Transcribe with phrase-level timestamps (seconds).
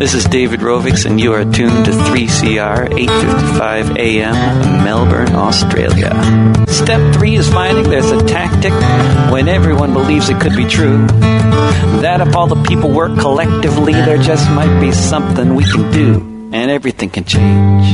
[0.00, 6.10] This is David Rovics, and you are tuned to 3CR 855 AM, Melbourne, Australia.
[6.68, 8.72] Step three is finding there's a tactic
[9.30, 11.06] when everyone believes it could be true.
[12.00, 16.14] That if all the people work collectively, there just might be something we can do,
[16.50, 17.84] and everything can change.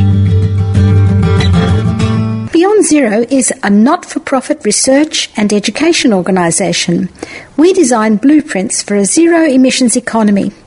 [2.52, 7.08] Beyond Zero is a not for profit research and education organisation.
[7.56, 10.52] We design blueprints for a zero emissions economy.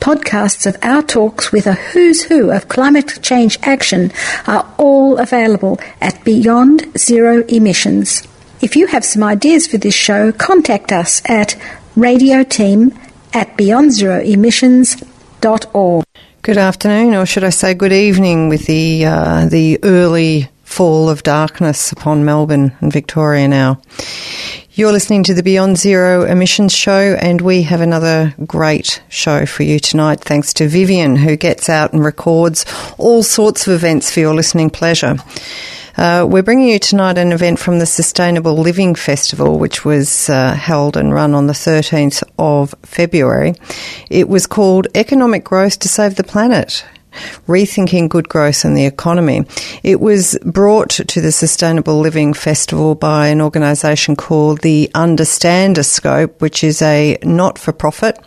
[0.00, 4.12] Podcasts of our talks with a who's who of climate change action
[4.46, 8.26] are all available at Beyond Zero Emissions.
[8.60, 11.56] If you have some ideas for this show, contact us at
[11.96, 12.96] radioteam
[13.34, 16.04] at beyondzeroemissions.org.
[16.42, 21.22] Good afternoon, or should I say good evening, with the uh, the early fall of
[21.22, 23.80] darkness upon Melbourne and Victoria now.
[24.74, 29.64] You're listening to the Beyond Zero Emissions Show, and we have another great show for
[29.64, 32.64] you tonight, thanks to Vivian, who gets out and records
[32.96, 35.16] all sorts of events for your listening pleasure.
[35.98, 40.54] Uh, we're bringing you tonight an event from the Sustainable Living Festival, which was uh,
[40.54, 43.54] held and run on the 13th of February.
[44.08, 46.82] It was called Economic Growth to Save the Planet.
[47.46, 49.44] Rethinking Good Growth and the Economy.
[49.82, 56.64] It was brought to the Sustainable Living Festival by an organisation called the Understandoscope, which
[56.64, 58.18] is a not for profit.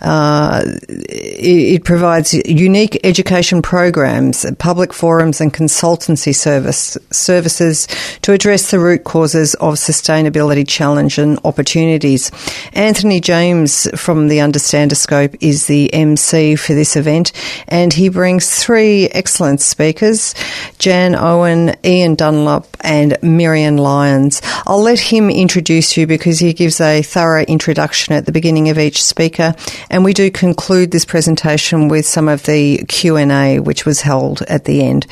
[0.00, 7.88] Uh, it, provides unique education programs, public forums, and consultancy service, services
[8.22, 12.30] to address the root causes of sustainability challenge and opportunities.
[12.74, 17.32] Anthony James from the Understandoscope is the MC for this event,
[17.66, 20.34] and he brings three excellent speakers
[20.80, 24.42] Jan Owen, Ian Dunlop, and Miriam Lyons.
[24.66, 28.78] I'll let him introduce you because he gives a thorough introduction at the beginning of
[28.78, 29.54] each speaker,
[29.88, 34.64] and we do conclude this presentation with some of the Q&A which was held at
[34.64, 35.06] the end.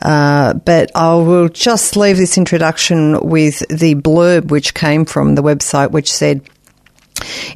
[0.00, 5.42] Uh, but I will just leave this introduction with the blurb which came from the
[5.42, 6.40] website which said,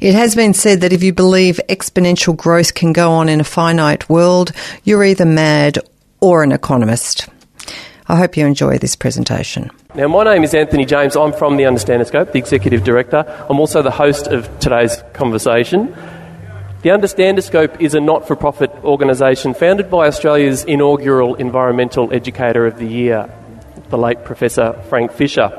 [0.01, 3.43] it has been said that if you believe exponential growth can go on in a
[3.43, 4.51] finite world,
[4.83, 5.77] you're either mad
[6.19, 7.27] or an economist.
[8.07, 9.71] I hope you enjoy this presentation.
[9.95, 11.15] Now, my name is Anthony James.
[11.15, 13.23] I'm from the Understandoscope, the Executive Director.
[13.49, 15.95] I'm also the host of today's conversation.
[16.81, 22.79] The Understandoscope is a not for profit organisation founded by Australia's inaugural Environmental Educator of
[22.79, 23.31] the Year,
[23.89, 25.49] the late Professor Frank Fisher.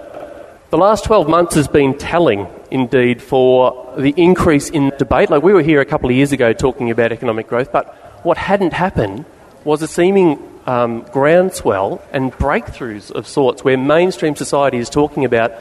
[0.70, 5.30] The last 12 months has been telling, indeed, for the increase in debate.
[5.30, 7.94] Like we were here a couple of years ago talking about economic growth, but
[8.24, 9.26] what hadn't happened
[9.64, 15.52] was a seeming um, groundswell and breakthroughs of sorts where mainstream society is talking about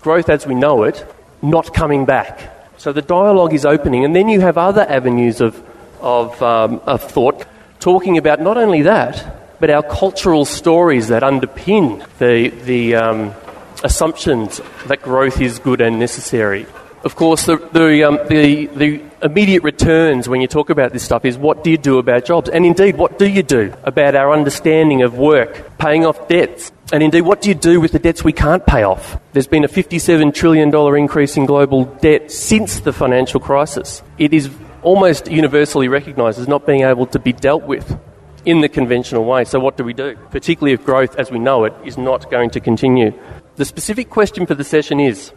[0.00, 1.06] growth as we know it
[1.42, 2.50] not coming back.
[2.76, 5.62] So the dialogue is opening, and then you have other avenues of,
[6.00, 7.46] of, um, of thought
[7.78, 13.34] talking about not only that, but our cultural stories that underpin the, the, um,
[13.82, 16.66] assumptions that growth is good and necessary.
[17.04, 21.24] Of course, the, the, um, the, the immediate returns when you talk about this stuff
[21.24, 22.48] is what do you do about jobs?
[22.48, 26.70] And indeed, what do you do about our understanding of work, paying off debts?
[26.92, 29.18] And indeed, what do you do with the debts we can't pay off?
[29.32, 34.02] There's been a $57 trillion increase in global debt since the financial crisis.
[34.18, 34.48] It is
[34.82, 37.98] almost universally recognised as not being able to be dealt with
[38.44, 39.44] in the conventional way.
[39.44, 40.16] So, what do we do?
[40.30, 43.12] Particularly if growth as we know it is not going to continue.
[43.54, 45.30] The specific question for the session is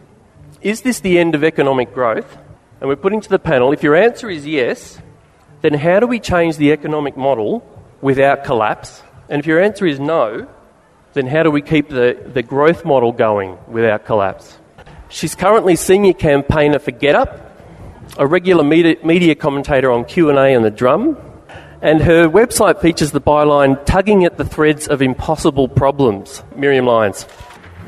[0.62, 2.38] Is this the end of economic growth?
[2.80, 4.98] And we're putting to the panel if your answer is yes,
[5.60, 7.62] then how do we change the economic model
[8.00, 9.02] without collapse?
[9.28, 10.48] And if your answer is no,
[11.12, 14.58] then how do we keep the, the growth model going without collapse?
[15.10, 17.38] She's currently senior campaigner for GetUp,
[18.16, 21.18] a regular media, media commentator on Q&A and the drum,
[21.82, 26.42] and her website features the byline tugging at the threads of impossible problems.
[26.54, 27.26] Miriam Lyons.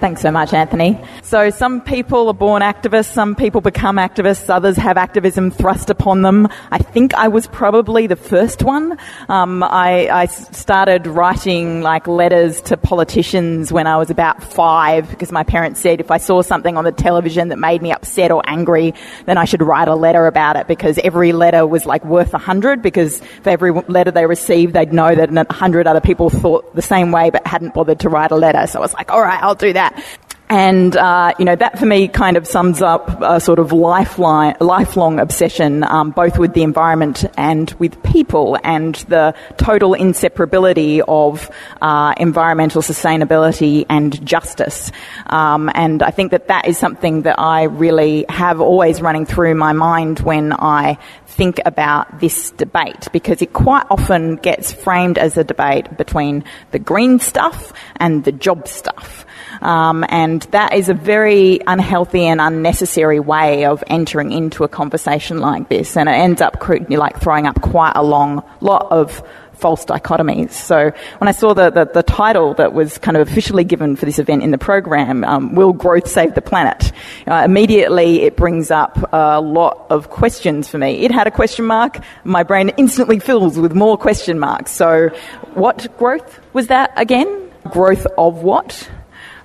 [0.00, 0.96] Thanks so much, Anthony.
[1.24, 6.22] So some people are born activists, some people become activists, others have activism thrust upon
[6.22, 6.46] them.
[6.70, 8.96] I think I was probably the first one.
[9.28, 15.32] Um, I, I, started writing like letters to politicians when I was about five because
[15.32, 18.40] my parents said if I saw something on the television that made me upset or
[18.46, 18.94] angry,
[19.26, 22.38] then I should write a letter about it because every letter was like worth a
[22.38, 26.72] hundred because for every letter they received, they'd know that a hundred other people thought
[26.76, 28.64] the same way but hadn't bothered to write a letter.
[28.68, 30.27] So I was like, all right, I'll do that that.
[30.50, 34.56] And, uh, you know, that for me kind of sums up a sort of lifeline,
[34.60, 41.50] lifelong obsession, um, both with the environment and with people and the total inseparability of
[41.82, 44.90] uh, environmental sustainability and justice.
[45.26, 49.54] Um, and I think that that is something that I really have always running through
[49.54, 55.36] my mind when I think about this debate because it quite often gets framed as
[55.36, 56.42] a debate between
[56.72, 59.24] the green stuff and the job stuff.
[59.60, 65.38] Um, and that is a very unhealthy and unnecessary way of entering into a conversation
[65.40, 65.96] like this.
[65.96, 66.56] And it ends up
[66.88, 69.22] like throwing up quite a long lot of
[69.58, 70.52] false dichotomies.
[70.52, 74.06] So when I saw the, the, the, title that was kind of officially given for
[74.06, 76.92] this event in the program, um, Will Growth Save the Planet?
[77.26, 81.00] Uh, immediately it brings up a lot of questions for me.
[81.00, 81.98] It had a question mark.
[82.24, 84.70] My brain instantly fills with more question marks.
[84.70, 85.08] So
[85.54, 87.50] what growth was that again?
[87.70, 88.88] Growth of what?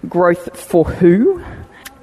[0.08, 1.44] Growth for who.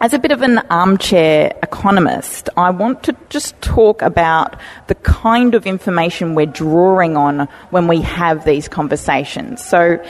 [0.03, 4.57] As a bit of an armchair economist, I want to just talk about
[4.87, 9.63] the kind of information we're drawing on when we have these conversations.
[9.63, 10.03] So,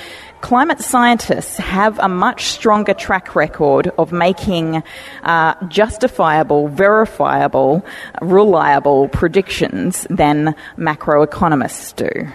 [0.42, 4.82] climate scientists have a much stronger track record of making
[5.24, 7.84] uh, justifiable, verifiable,
[8.22, 12.30] reliable predictions than macroeconomists do.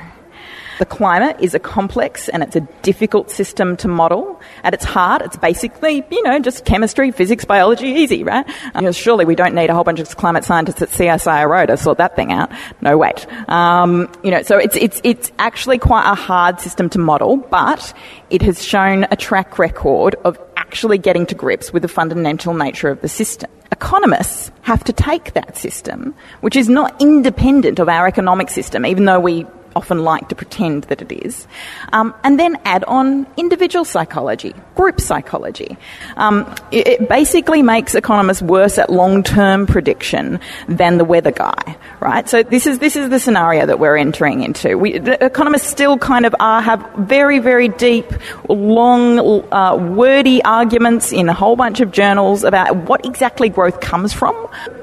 [0.79, 4.39] The climate is a complex and it's a difficult system to model.
[4.63, 8.45] At its heart, it's basically, you know, just chemistry, physics, biology, easy, right?
[8.75, 11.77] You know, surely we don't need a whole bunch of climate scientists at CSIRO to
[11.77, 12.51] sort that thing out.
[12.81, 13.25] No, wait.
[13.49, 17.93] Um, you know, so it's, it's, it's actually quite a hard system to model, but
[18.29, 22.89] it has shown a track record of actually getting to grips with the fundamental nature
[22.89, 23.49] of the system.
[23.71, 29.05] Economists have to take that system, which is not independent of our economic system, even
[29.05, 29.45] though we
[29.75, 31.47] often like to pretend that it is.
[31.91, 35.77] Um, and then add on individual psychology, group psychology.
[36.17, 42.27] Um, it, it, basically makes economists worse at long-term prediction than the weather guy, right?
[42.27, 44.77] So this is this is the scenario that we're entering into.
[44.77, 48.05] We, economists still kind of are have very very deep,
[48.49, 49.19] long,
[49.51, 54.35] uh, wordy arguments in a whole bunch of journals about what exactly growth comes from.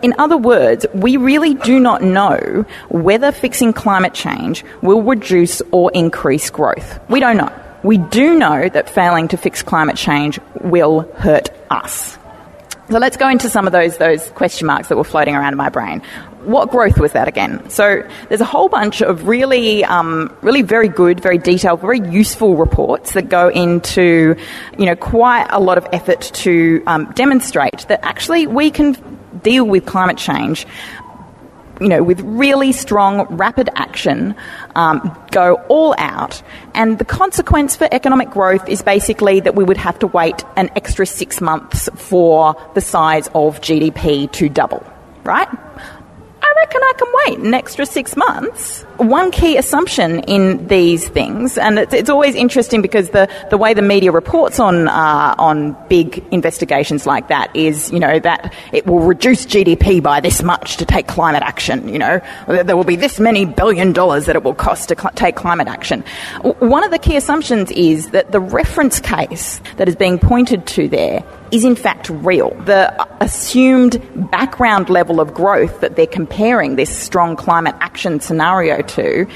[0.03, 5.91] In other words, we really do not know whether fixing climate change will reduce or
[5.93, 6.99] increase growth.
[7.09, 7.53] We don't know.
[7.83, 12.19] We do know that failing to fix climate change will hurt us.
[12.91, 15.57] So let's go into some of those, those question marks that were floating around in
[15.57, 16.03] my brain.
[16.45, 17.71] What growth was that again?
[17.71, 22.57] So there's a whole bunch of really, um, really very good, very detailed, very useful
[22.57, 24.37] reports that go into,
[24.77, 28.97] you know, quite a lot of effort to um, demonstrate that actually we can
[29.43, 30.67] deal with climate change
[31.83, 34.37] you know, with really strong, rapid action,
[34.77, 36.43] um, go all out.
[36.75, 40.71] And the consequence for economic growth is basically that we would have to wait an
[40.77, 44.87] extra six months for the size of GDP to double,
[45.25, 45.49] right?
[46.63, 48.83] Reckon I can wait an extra six months.
[48.99, 53.75] One key assumption in these things, and it's, it's always interesting because the, the way
[53.75, 58.87] the media reports on uh, on big investigations like that is, you know, that it
[58.87, 61.89] will reduce GDP by this much to take climate action.
[61.89, 65.15] You know, there will be this many billion dollars that it will cost to cl-
[65.17, 66.05] take climate action.
[66.43, 70.87] One of the key assumptions is that the reference case that is being pointed to
[70.87, 72.51] there is in fact real.
[72.65, 79.27] The assumed background level of growth that they're comparing this strong climate action scenario to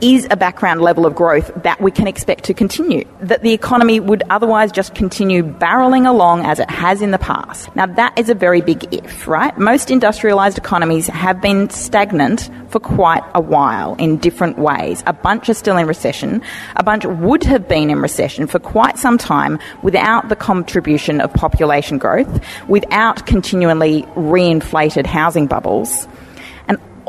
[0.00, 3.04] is a background level of growth that we can expect to continue.
[3.20, 7.74] That the economy would otherwise just continue barreling along as it has in the past.
[7.76, 9.56] Now that is a very big if, right?
[9.58, 15.02] Most industrialized economies have been stagnant for quite a while in different ways.
[15.06, 16.42] A bunch are still in recession.
[16.76, 21.32] A bunch would have been in recession for quite some time without the contribution of
[21.34, 26.06] population growth, without continually reinflated housing bubbles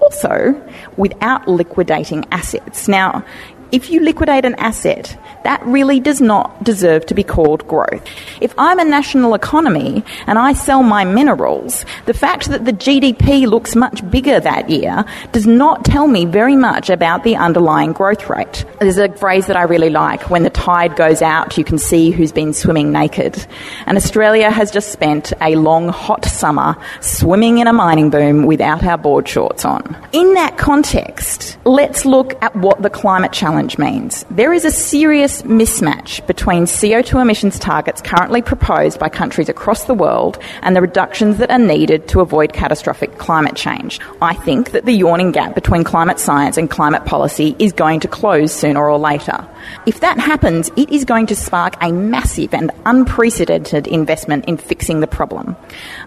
[0.02, 0.60] also
[0.98, 2.88] without liquidating assets.
[2.88, 3.24] Now,
[3.72, 8.06] If you liquidate an asset, that really does not deserve to be called growth.
[8.42, 13.48] If I'm a national economy and I sell my minerals, the fact that the GDP
[13.48, 18.30] looks much bigger that year does not tell me very much about the underlying growth
[18.30, 18.66] rate.
[18.80, 22.12] There's a phrase that I really like when the tide goes out, you can see
[22.12, 23.46] who's been swimming naked.
[23.86, 28.84] And Australia has just spent a long, hot summer swimming in a mining boom without
[28.84, 29.96] our board shorts on.
[30.12, 34.26] In that context, let's look at what the climate challenge means.
[34.32, 39.94] There is a serious mismatch between CO2 emissions targets currently proposed by countries across the
[39.94, 44.00] world and the reductions that are needed to avoid catastrophic climate change.
[44.22, 48.08] I think that the yawning gap between climate science and climate policy is going to
[48.08, 49.48] close sooner or later.
[49.86, 55.02] If that happens, it is going to spark a massive and unprecedented investment in fixing
[55.02, 55.56] the problem.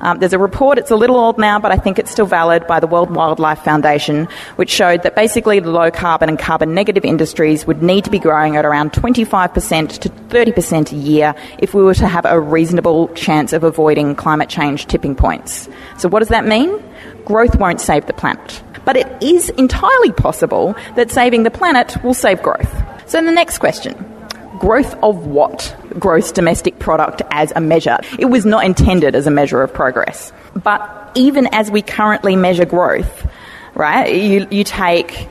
[0.00, 2.64] Um, there's a report, it's a little old now, but I think it's still valid,
[2.66, 7.04] by the World Wildlife Foundation, which showed that basically the low carbon and carbon negative
[7.44, 11.94] would need to be growing at around 25% to 30% a year if we were
[11.94, 15.68] to have a reasonable chance of avoiding climate change tipping points.
[15.98, 16.82] So, what does that mean?
[17.24, 18.62] Growth won't save the planet.
[18.84, 22.72] But it is entirely possible that saving the planet will save growth.
[23.06, 23.94] So, the next question
[24.58, 25.76] growth of what?
[25.98, 27.98] Gross domestic product as a measure.
[28.18, 30.32] It was not intended as a measure of progress.
[30.54, 33.26] But even as we currently measure growth,
[33.74, 35.28] right, you, you take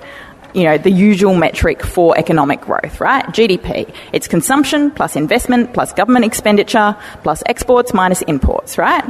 [0.54, 3.26] you know, the usual metric for economic growth, right?
[3.26, 3.94] GDP.
[4.12, 9.04] It's consumption plus investment plus government expenditure plus exports minus imports, right?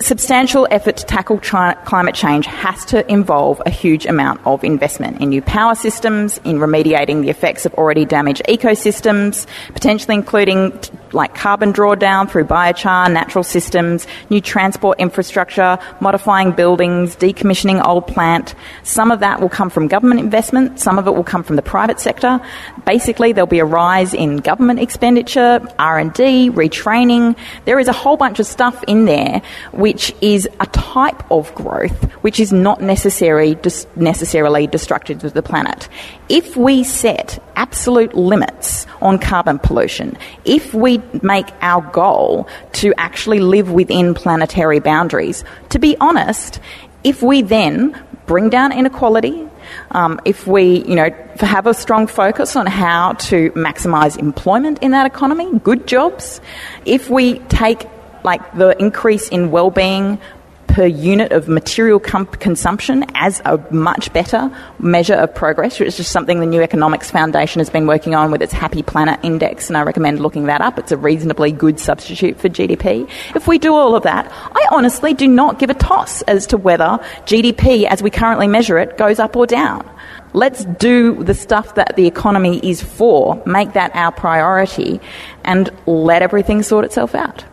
[0.00, 5.28] Substantial effort to tackle climate change has to involve a huge amount of investment in
[5.28, 11.34] new power systems, in remediating the effects of already damaged ecosystems, potentially including t- like
[11.34, 18.54] carbon drawdown through biochar, natural systems, new transport infrastructure, modifying buildings, decommissioning old plant.
[18.82, 21.62] Some of that will come from government investment, some of it will come from the
[21.62, 22.40] private sector.
[22.84, 27.36] Basically, there'll be a rise in government expenditure, R&D, retraining.
[27.64, 29.40] There is a whole bunch of stuff in there
[29.84, 35.42] which is a type of growth which is not necessary, dis- necessarily destructive to the
[35.42, 35.90] planet.
[36.30, 42.48] If we set absolute limits on carbon pollution, if we make our goal
[42.80, 46.60] to actually live within planetary boundaries, to be honest,
[47.02, 49.46] if we then bring down inequality,
[49.90, 51.10] um, if we, you know,
[51.40, 56.40] have a strong focus on how to maximise employment in that economy, good jobs,
[56.86, 57.86] if we take
[58.24, 60.18] like the increase in well-being
[60.74, 64.50] per unit of material com- consumption as a much better
[64.80, 68.42] measure of progress, It's just something the New Economics Foundation has been working on with
[68.42, 70.76] its Happy Planet Index, and I recommend looking that up.
[70.80, 73.08] It's a reasonably good substitute for GDP.
[73.36, 76.56] If we do all of that, I honestly do not give a toss as to
[76.56, 79.88] whether GDP, as we currently measure it, goes up or down.
[80.32, 85.00] Let's do the stuff that the economy is for, make that our priority,
[85.44, 87.44] and let everything sort itself out.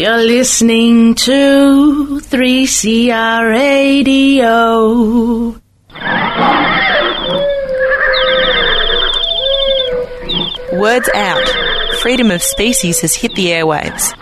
[0.00, 5.50] You're listening to 3CR Radio.
[10.72, 11.46] Words out.
[12.00, 14.14] Freedom of species has hit the airwaves.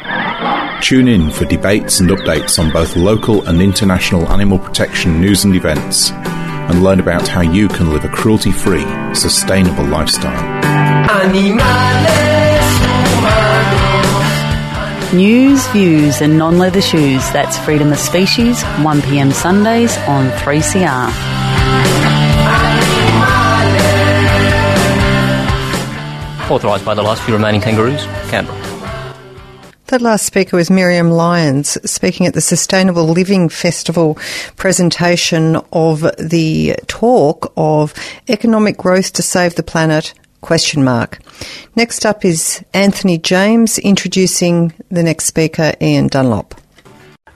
[0.82, 5.54] Tune in for debates and updates on both local and international animal protection news and
[5.54, 10.58] events, and learn about how you can live a cruelty free, sustainable lifestyle.
[15.14, 17.22] News, views, and non leather shoes.
[17.30, 21.08] That's Freedom of Species, 1pm Sundays on 3CR.
[26.50, 28.58] Authorised by the last few remaining kangaroos, Canberra.
[29.86, 34.18] That last speaker was Miriam Lyons speaking at the Sustainable Living Festival
[34.56, 37.94] presentation of the talk of
[38.28, 41.18] economic growth to save the planet question mark.
[41.76, 46.54] Next up is Anthony James introducing the next speaker, Ian Dunlop.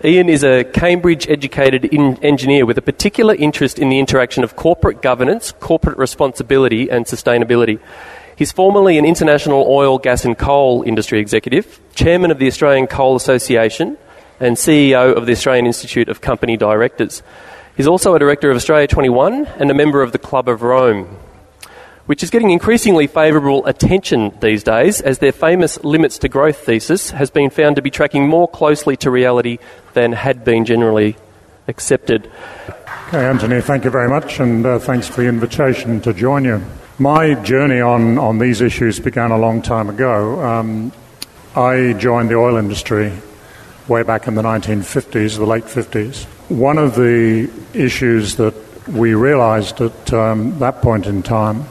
[0.05, 1.89] Ian is a Cambridge educated
[2.25, 7.79] engineer with a particular interest in the interaction of corporate governance, corporate responsibility, and sustainability.
[8.35, 13.15] He's formerly an international oil, gas, and coal industry executive, chairman of the Australian Coal
[13.15, 13.97] Association,
[14.41, 17.23] and CEO of the Australian Institute of Company Directors.
[17.77, 21.17] He's also a director of Australia 21 and a member of the Club of Rome
[22.07, 27.11] which is getting increasingly favourable attention these days as their famous limits to growth thesis
[27.11, 29.59] has been found to be tracking more closely to reality
[29.95, 31.17] than had been generally
[31.69, 32.31] accepted.
[33.09, 36.63] Okay, Anthony, thank you very much, and uh, thanks for the invitation to join you.
[36.99, 40.43] My journey on, on these issues began a long time ago.
[40.43, 40.93] Um,
[41.55, 43.13] I joined the oil industry
[43.89, 46.25] way back in the 1950s, the late 50s.
[46.49, 48.55] One of the issues that
[48.89, 51.67] we realized at um, that point in time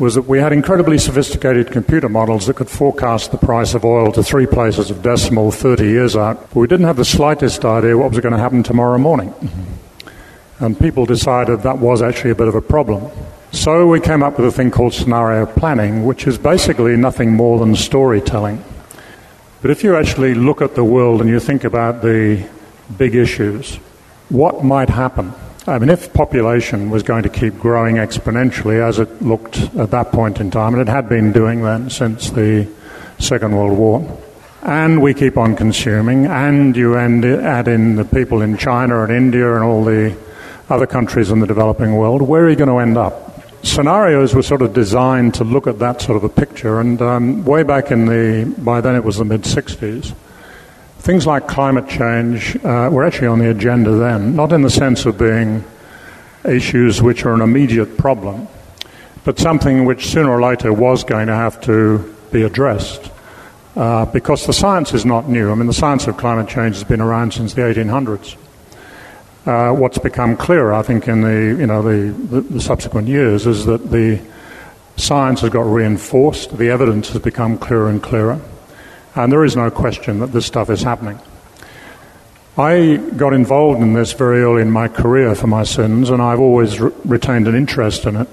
[0.00, 4.10] was that we had incredibly sophisticated computer models that could forecast the price of oil
[4.10, 6.40] to three places of decimal 30 years out.
[6.48, 9.34] But we didn't have the slightest idea what was going to happen tomorrow morning.
[10.58, 13.12] And people decided that was actually a bit of a problem.
[13.52, 17.58] So we came up with a thing called scenario planning, which is basically nothing more
[17.58, 18.64] than storytelling.
[19.60, 22.48] But if you actually look at the world and you think about the
[22.96, 23.76] big issues,
[24.30, 25.34] what might happen?
[25.70, 30.10] I mean, if population was going to keep growing exponentially as it looked at that
[30.10, 32.68] point in time, and it had been doing that since the
[33.20, 34.20] Second World War,
[34.62, 39.12] and we keep on consuming, and you end, add in the people in China and
[39.12, 40.16] India and all the
[40.68, 43.40] other countries in the developing world, where are you going to end up?
[43.64, 47.44] Scenarios were sort of designed to look at that sort of a picture, and um,
[47.44, 50.14] way back in the, by then it was the mid 60s,
[51.00, 55.06] Things like climate change uh, were actually on the agenda then, not in the sense
[55.06, 55.64] of being
[56.44, 58.46] issues which are an immediate problem,
[59.24, 63.10] but something which sooner or later was going to have to be addressed.
[63.74, 65.50] Uh, because the science is not new.
[65.50, 68.36] I mean, the science of climate change has been around since the 1800s.
[69.46, 73.46] Uh, what's become clearer, I think, in the you know the, the, the, subsequent years,
[73.46, 74.20] is that the
[74.98, 76.58] science has got reinforced.
[76.58, 78.38] The evidence has become clearer and clearer.
[79.14, 81.18] And there is no question that this stuff is happening.
[82.56, 86.40] I got involved in this very early in my career for my sins, and I've
[86.40, 88.28] always re- retained an interest in it,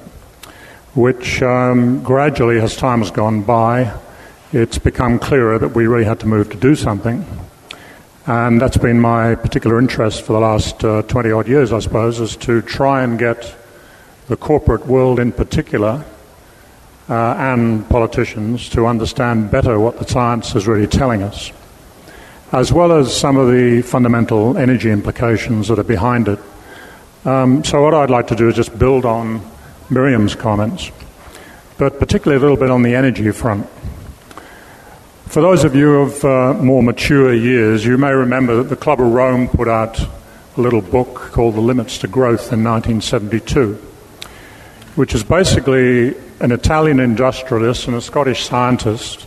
[0.93, 3.93] which um, gradually, as time has gone by,
[4.51, 7.25] it's become clearer that we really had to move to do something.
[8.25, 12.19] And that's been my particular interest for the last uh, 20 odd years, I suppose,
[12.19, 13.55] is to try and get
[14.27, 16.03] the corporate world in particular
[17.09, 21.51] uh, and politicians to understand better what the science is really telling us,
[22.51, 26.39] as well as some of the fundamental energy implications that are behind it.
[27.25, 29.41] Um, so, what I'd like to do is just build on
[29.89, 30.91] Miriam's comments,
[31.77, 33.67] but particularly a little bit on the energy front.
[35.27, 39.01] For those of you of uh, more mature years, you may remember that the Club
[39.01, 43.73] of Rome put out a little book called The Limits to Growth in 1972,
[44.95, 49.25] which is basically an Italian industrialist and a Scottish scientist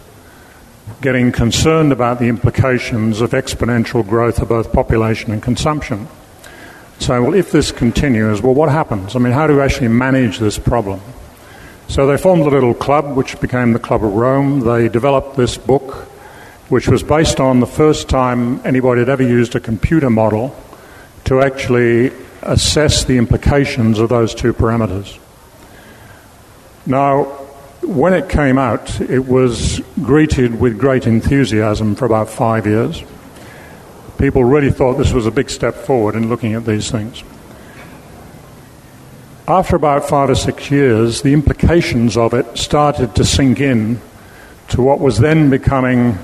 [1.01, 6.07] getting concerned about the implications of exponential growth of both population and consumption.
[6.99, 9.17] So, well, if this continues, well, what happens?
[9.17, 11.01] I mean, how do we actually manage this problem?
[11.89, 14.61] So they formed a little club, which became the Club of Rome.
[14.61, 15.95] They developed this book,
[16.69, 20.55] which was based on the first time anybody had ever used a computer model
[21.25, 25.19] to actually assess the implications of those two parameters.
[26.87, 27.25] Now,
[27.83, 33.03] when it came out, it was greeted with great enthusiasm for about five years.
[34.19, 37.23] People really thought this was a big step forward in looking at these things.
[39.49, 44.01] After about five or six years, the implications of it started to sink in
[44.69, 46.19] to what was then becoming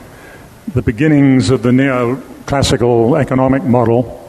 [0.75, 4.26] the beginnings of the neoclassical economic model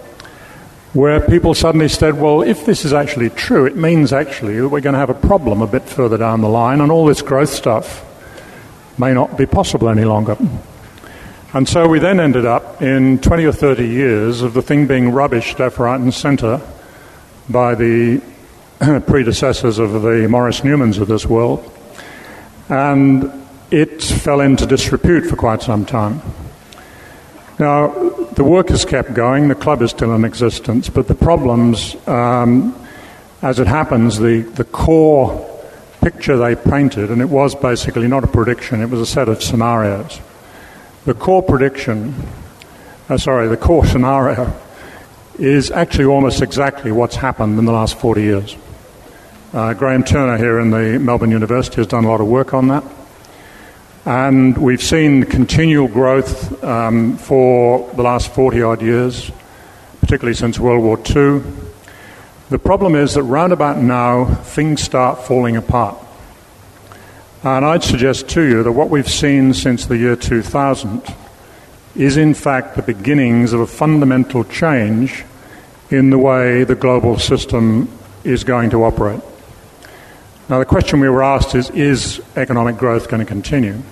[0.93, 4.81] where people suddenly said, well, if this is actually true, it means actually that we're
[4.81, 7.49] going to have a problem a bit further down the line, and all this growth
[7.49, 8.03] stuff
[8.97, 10.37] may not be possible any longer.
[11.53, 15.11] And so we then ended up in 20 or 30 years of the thing being
[15.11, 16.61] rubbished left, right, and centre
[17.49, 18.21] by the
[19.07, 21.71] predecessors of the Maurice Newmans of this world.
[22.69, 23.31] And
[23.71, 26.21] it fell into disrepute for quite some time.
[27.59, 27.87] Now,
[28.37, 32.75] the work has kept going, the club is still in existence, but the problems, um,
[33.41, 35.43] as it happens, the, the core
[36.01, 39.41] picture they painted, and it was basically not a prediction, it was a set of
[39.41, 40.21] scenarios.
[41.05, 42.13] The core prediction,
[43.09, 44.53] uh, sorry, the core scenario
[45.39, 48.55] is actually almost exactly what's happened in the last 40 years.
[49.51, 52.67] Uh, Graham Turner here in the Melbourne University has done a lot of work on
[52.67, 52.83] that.
[54.07, 59.29] And we've seen continual growth um, for the last 40 odd years,
[59.99, 61.43] particularly since World War II.
[62.49, 65.97] The problem is that round about now, things start falling apart.
[67.43, 71.01] And I'd suggest to you that what we've seen since the year 2000
[71.97, 75.25] is, in fact, the beginnings of a fundamental change
[75.89, 77.89] in the way the global system
[78.23, 79.19] is going to operate.
[80.47, 83.83] Now, the question we were asked is Is economic growth going to continue?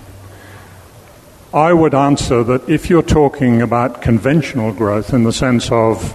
[1.56, 6.14] I would answer that if you're talking about conventional growth in the sense of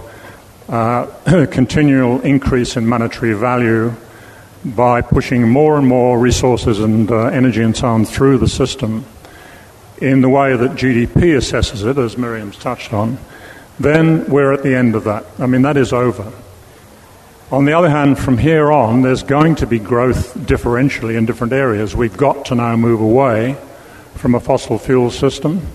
[0.69, 1.07] uh,
[1.51, 3.91] continual increase in monetary value
[4.63, 9.03] by pushing more and more resources and uh, energy and so on through the system,
[9.97, 13.17] in the way that GDP assesses it, as Miriam's touched on,
[13.79, 15.25] then we're at the end of that.
[15.39, 16.31] I mean, that is over.
[17.51, 21.51] On the other hand, from here on, there's going to be growth differentially in different
[21.51, 21.95] areas.
[21.95, 23.57] We've got to now move away
[24.21, 25.65] from a fossil fuel system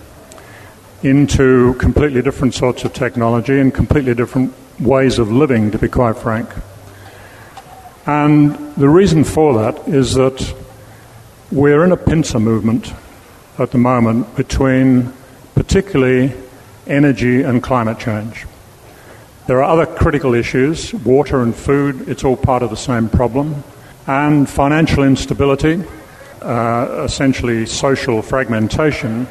[1.03, 6.17] into completely different sorts of technology and completely different ways of living, to be quite
[6.17, 6.49] frank.
[8.07, 10.55] And the reason for that is that
[11.51, 12.95] we're in a pincer movement
[13.59, 15.13] at the moment between
[15.57, 16.33] particularly
[16.87, 18.47] energy and climate change.
[19.49, 23.65] There are other critical issues, water and food, it's all part of the same problem,
[24.07, 25.83] and financial instability,
[26.47, 29.27] uh, essentially social fragmentation,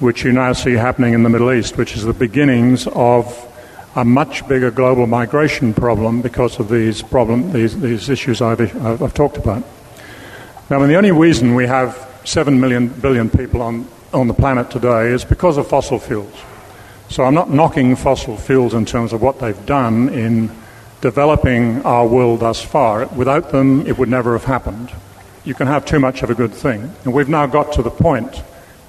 [0.00, 3.46] which you now see happening in the Middle East, which is the beginnings of
[3.96, 9.14] a much bigger global migration problem because of these, problem, these, these issues I've, I've
[9.14, 9.64] talked about.
[10.68, 15.08] Now, the only reason we have 7 million billion people on, on the planet today
[15.08, 16.34] is because of fossil fuels.
[17.08, 20.50] So I'm not knocking fossil fuels in terms of what they've done in
[21.00, 23.06] developing our world thus far.
[23.06, 24.92] Without them, it would never have happened.
[25.50, 26.94] You can have too much of a good thing.
[27.04, 28.36] And we've now got to the point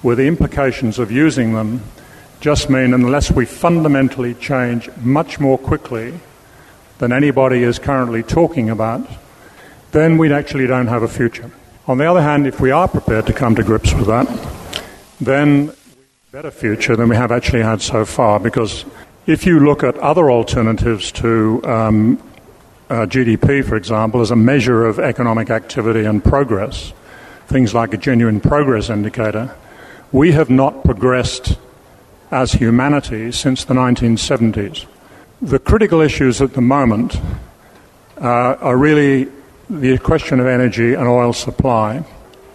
[0.02, 1.82] where the implications of using them
[2.38, 6.20] just mean unless we fundamentally change much more quickly
[6.98, 9.04] than anybody is currently talking about,
[9.90, 11.50] then we actually don't have a future.
[11.88, 14.28] On the other hand, if we are prepared to come to grips with that,
[15.20, 15.72] then
[16.30, 18.84] better future than we have actually had so far because
[19.26, 22.22] if you look at other alternatives to um,
[22.92, 26.92] uh, GDP, for example, as a measure of economic activity and progress,
[27.46, 29.56] things like a genuine progress indicator,
[30.12, 31.56] we have not progressed
[32.30, 34.84] as humanity since the 1970s.
[35.40, 37.16] The critical issues at the moment
[38.20, 39.28] uh, are really
[39.70, 42.04] the question of energy and oil supply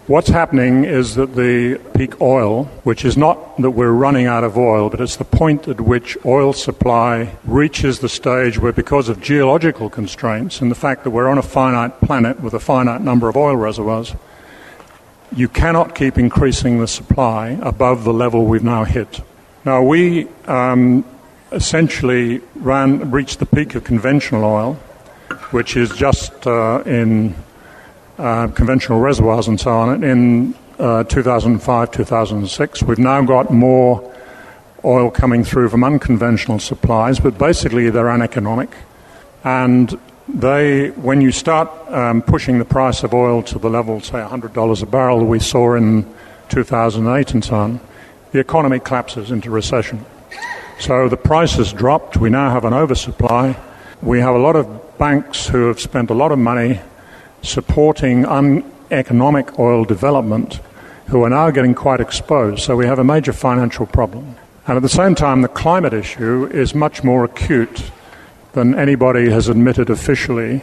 [0.08, 4.56] What's happening is that the peak oil, which is not that we're running out of
[4.56, 9.20] oil, but it's the point at which oil supply reaches the stage where, because of
[9.20, 13.28] geological constraints and the fact that we're on a finite planet with a finite number
[13.28, 14.14] of oil reservoirs,
[15.36, 19.20] you cannot keep increasing the supply above the level we've now hit.
[19.66, 21.04] Now, we um,
[21.52, 24.74] essentially ran, reached the peak of conventional oil,
[25.50, 27.34] which is just uh, in
[28.18, 32.82] uh, conventional reservoirs and so on in uh, 2005, 2006.
[32.82, 34.14] We've now got more
[34.84, 38.70] oil coming through from unconventional supplies, but basically they're uneconomic.
[39.44, 44.18] And they, when you start um, pushing the price of oil to the level, say,
[44.18, 46.04] $100 a barrel we saw in
[46.48, 47.80] 2008 and so on,
[48.32, 50.04] the economy collapses into recession.
[50.80, 52.18] So the price has dropped.
[52.18, 53.56] We now have an oversupply.
[54.02, 56.80] We have a lot of banks who have spent a lot of money
[57.42, 60.60] supporting uneconomic oil development
[61.06, 62.62] who are now getting quite exposed.
[62.62, 64.36] So we have a major financial problem.
[64.66, 67.90] And at the same time, the climate issue is much more acute
[68.52, 70.62] than anybody has admitted officially.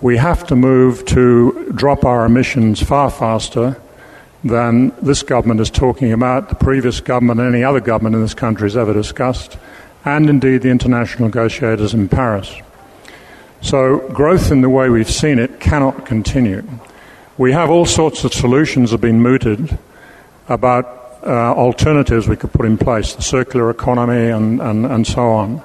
[0.00, 3.80] We have to move to drop our emissions far faster
[4.44, 8.34] than this government is talking about, the previous government, and any other government in this
[8.34, 9.58] country has ever discussed,
[10.04, 12.54] and indeed the international negotiators in Paris.
[13.66, 16.62] So, growth in the way we've seen it cannot continue.
[17.36, 19.76] We have all sorts of solutions have been mooted
[20.48, 20.86] about
[21.24, 25.56] uh, alternatives we could put in place, the circular economy and, and, and so on,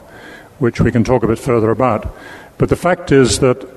[0.58, 2.12] which we can talk a bit further about.
[2.58, 3.70] But the fact is that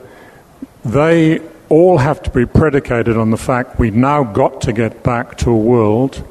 [0.86, 5.36] they all have to be predicated on the fact we've now got to get back
[5.36, 6.26] to a world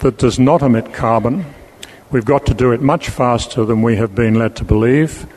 [0.00, 1.44] that does not emit carbon.
[2.10, 5.28] We've got to do it much faster than we have been led to believe.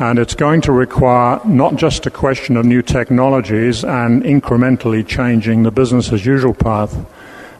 [0.00, 5.62] And it's going to require not just a question of new technologies and incrementally changing
[5.62, 6.96] the business as usual path,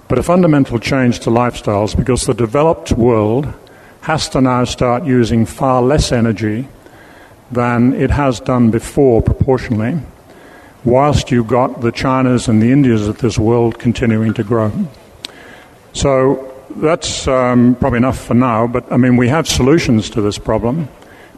[0.09, 3.53] but a fundamental change to lifestyles because the developed world
[4.01, 6.67] has to now start using far less energy
[7.51, 10.01] than it has done before proportionally,
[10.83, 14.73] whilst you've got the Chinas and the Indias of this world continuing to grow.
[15.93, 20.39] So that's um, probably enough for now, but I mean, we have solutions to this
[20.39, 20.89] problem.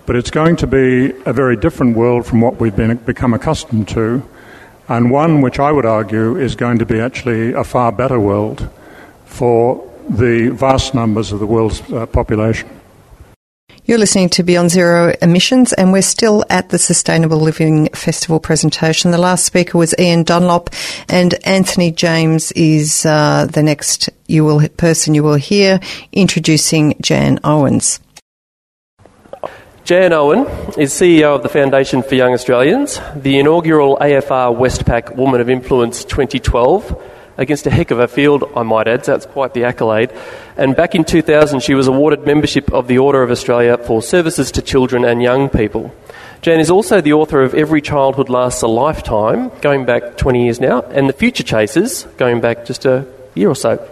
[0.05, 3.89] But it's going to be a very different world from what we've been, become accustomed
[3.89, 4.23] to,
[4.89, 8.69] and one which I would argue is going to be actually a far better world
[9.27, 12.69] for the vast numbers of the world's uh, population.
[13.85, 19.11] You're listening to Beyond Zero Emissions, and we're still at the Sustainable Living Festival presentation.
[19.11, 20.71] The last speaker was Ian Dunlop,
[21.09, 25.81] and Anthony James is uh, the next you will, person you will hear
[26.13, 27.99] introducing Jan Owens.
[29.85, 30.47] Jan Owen
[30.79, 36.05] is CEO of the Foundation for Young Australians, the inaugural AFR Westpac Woman of Influence
[36.05, 37.03] 2012,
[37.37, 40.13] against a heck of a field, I might add, so that's quite the accolade.
[40.57, 44.53] And back in 2000, she was awarded membership of the Order of Australia for services
[44.53, 45.93] to children and young people.
[46.43, 50.61] Jan is also the author of Every Childhood Lasts a Lifetime, going back 20 years
[50.61, 53.85] now, and The Future Chasers, going back just a year or so.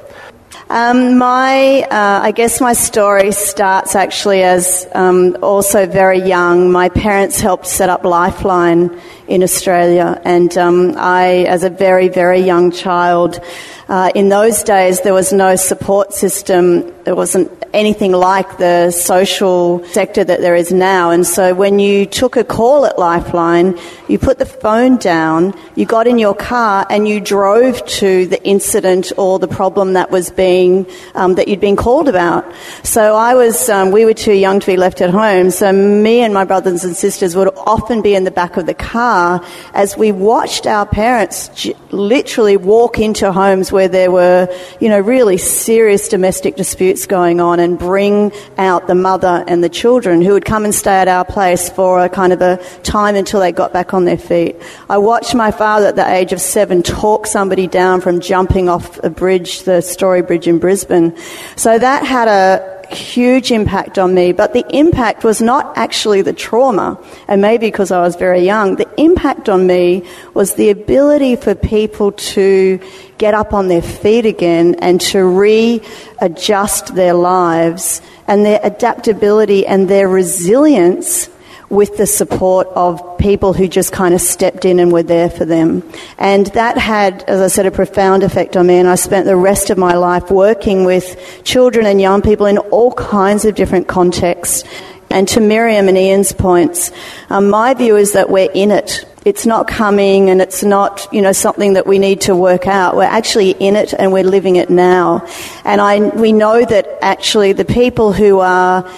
[0.69, 6.73] Um, my, uh, I guess my story starts actually as um, also very young.
[6.73, 12.41] My parents helped set up Lifeline in Australia, and um, I, as a very, very
[12.41, 13.41] young child,
[13.91, 16.95] uh, in those days there was no support system.
[17.03, 21.11] There wasn't anything like the social sector that there is now.
[21.11, 25.87] And so when you took a call at Lifeline, you put the phone down, you
[25.87, 30.31] got in your car, and you drove to the incident or the problem that was
[30.31, 32.45] being um, that you'd been called about.
[32.83, 35.51] So I was, um, we were too young to be left at home.
[35.51, 38.75] So me and my brothers and sisters would often be in the back of the
[38.75, 44.47] car as we watched our parents j- literally walk into homes where there were,
[44.79, 49.71] you know, really serious domestic disputes going on and bring out the mother and the
[49.71, 53.15] children who would come and stay at our place for a kind of a time
[53.15, 54.55] until they got back on their feet.
[54.91, 59.03] I watched my father at the age of seven talk somebody down from jumping off
[59.03, 61.17] a bridge, the Story Bridge in Brisbane.
[61.57, 66.33] So that had a huge impact on me, but the impact was not actually the
[66.33, 66.99] trauma,
[67.29, 71.55] and maybe because I was very young, the impact on me was the ability for
[71.55, 72.81] people to
[73.19, 79.89] get up on their feet again and to readjust their lives and their adaptability and
[79.89, 81.29] their resilience
[81.71, 85.45] with the support of people who just kind of stepped in and were there for
[85.45, 85.83] them.
[86.19, 88.75] And that had, as I said, a profound effect on me.
[88.75, 92.59] And I spent the rest of my life working with children and young people in
[92.59, 94.65] all kinds of different contexts.
[95.11, 96.91] And to Miriam and Ian's points,
[97.31, 99.07] um, my view is that we're in it.
[99.25, 102.97] It's not coming and it's not, you know, something that we need to work out.
[102.97, 105.27] We're actually in it and we're living it now.
[105.65, 108.91] And I, we know that actually the people who are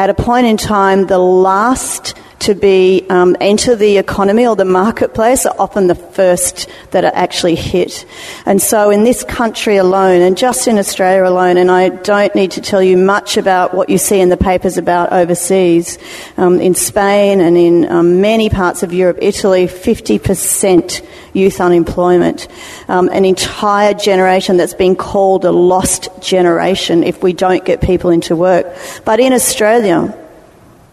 [0.00, 4.64] at a point in time, the last to be um, enter the economy or the
[4.64, 8.06] marketplace are often the first that are actually hit.
[8.46, 12.50] And so in this country alone, and just in Australia alone, and I don't need
[12.52, 15.98] to tell you much about what you see in the papers about overseas,
[16.38, 22.48] um, in Spain and in um, many parts of Europe, Italy, 50% youth unemployment,
[22.88, 28.10] um, an entire generation that's been called a lost generation if we don't get people
[28.10, 28.66] into work.
[29.04, 30.16] But in Australia,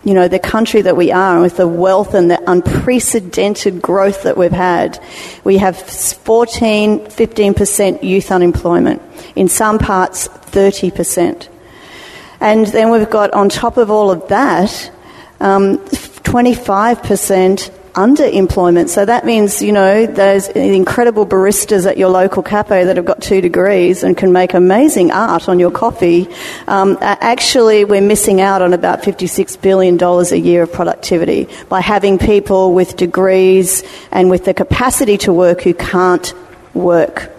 [0.07, 4.23] you know, the country that we are, and with the wealth and the unprecedented growth
[4.23, 4.97] that we've had,
[5.43, 9.01] we have 14, 15% youth unemployment.
[9.35, 11.49] In some parts, 30%.
[12.39, 14.91] And then we've got, on top of all of that,
[15.41, 18.89] um, 25% underemployment.
[18.89, 23.23] So that means, you know, those incredible baristas at your local cafe that have got
[23.23, 26.29] two degrees and can make amazing art on your coffee.
[26.67, 32.19] Um, actually, we're missing out on about $56 billion a year of productivity by having
[32.19, 36.33] people with degrees and with the capacity to work who can't
[36.75, 37.31] work.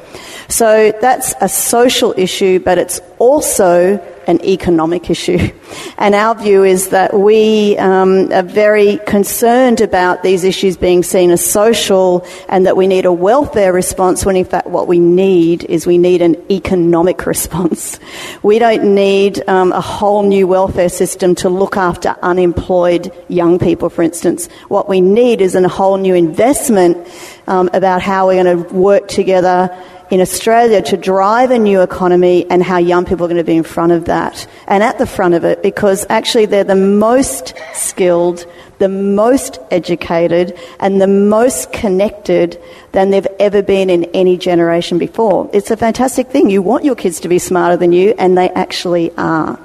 [0.48, 5.38] So that's a social issue, but it's also an economic issue.
[6.00, 11.32] And our view is that we um, are very concerned about these issues being seen
[11.32, 15.64] as social and that we need a welfare response when in fact what we need
[15.64, 17.98] is we need an economic response.
[18.44, 23.90] We don't need um, a whole new welfare system to look after unemployed young people,
[23.90, 24.46] for instance.
[24.68, 27.08] What we need is a whole new investment
[27.48, 29.76] um, about how we're going to work together
[30.10, 33.56] in Australia to drive a new economy and how young people are going to be
[33.56, 37.54] in front of that and at the front of it because actually they're the most
[37.74, 38.46] skilled,
[38.78, 42.60] the most educated, and the most connected
[42.92, 45.50] than they've ever been in any generation before.
[45.52, 46.48] It's a fantastic thing.
[46.48, 49.58] You want your kids to be smarter than you, and they actually are.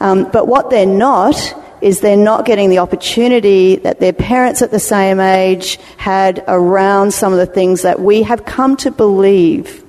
[0.00, 4.70] Um, but what they're not is they're not getting the opportunity that their parents at
[4.70, 9.84] the same age had around some of the things that we have come to believe.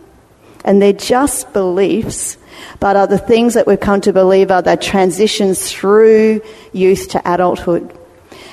[0.63, 2.37] And they're just beliefs,
[2.79, 6.41] but are the things that we've come to believe are the transitions through
[6.73, 7.95] youth to adulthood.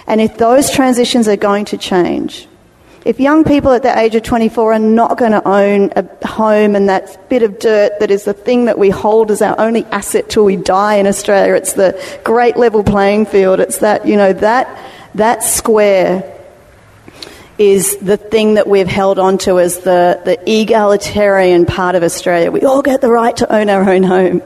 [0.06, 2.46] And if those transitions are going to change,
[3.06, 6.74] if young people at the age of 24 are not going to own a home
[6.74, 9.84] and that bit of dirt that is the thing that we hold as our only
[9.86, 13.60] asset till we die in Australia, it's the great level playing field.
[13.60, 14.76] It's that, you know, that,
[15.14, 16.36] that square
[17.58, 22.50] is the thing that we've held on to as the, the egalitarian part of Australia.
[22.50, 24.42] We all get the right to own our own home.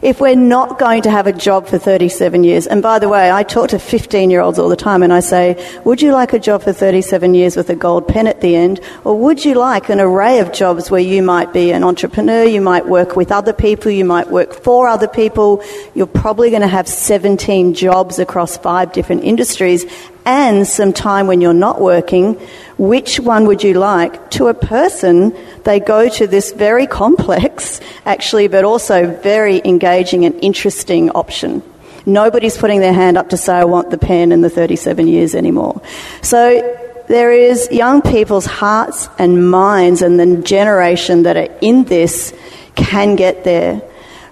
[0.00, 3.32] If we're not going to have a job for 37 years, and by the way,
[3.32, 6.32] I talk to 15 year olds all the time and I say, would you like
[6.32, 8.80] a job for 37 years with a gold pen at the end?
[9.02, 12.60] Or would you like an array of jobs where you might be an entrepreneur, you
[12.60, 16.68] might work with other people, you might work for other people, you're probably going to
[16.68, 19.84] have 17 jobs across five different industries
[20.28, 22.34] and some time when you're not working,
[22.76, 24.30] which one would you like?
[24.32, 30.38] To a person, they go to this very complex, actually, but also very engaging and
[30.44, 31.62] interesting option.
[32.04, 35.34] Nobody's putting their hand up to say, I want the pen and the 37 years
[35.34, 35.80] anymore.
[36.20, 36.60] So
[37.08, 42.34] there is young people's hearts and minds and the generation that are in this
[42.74, 43.80] can get there.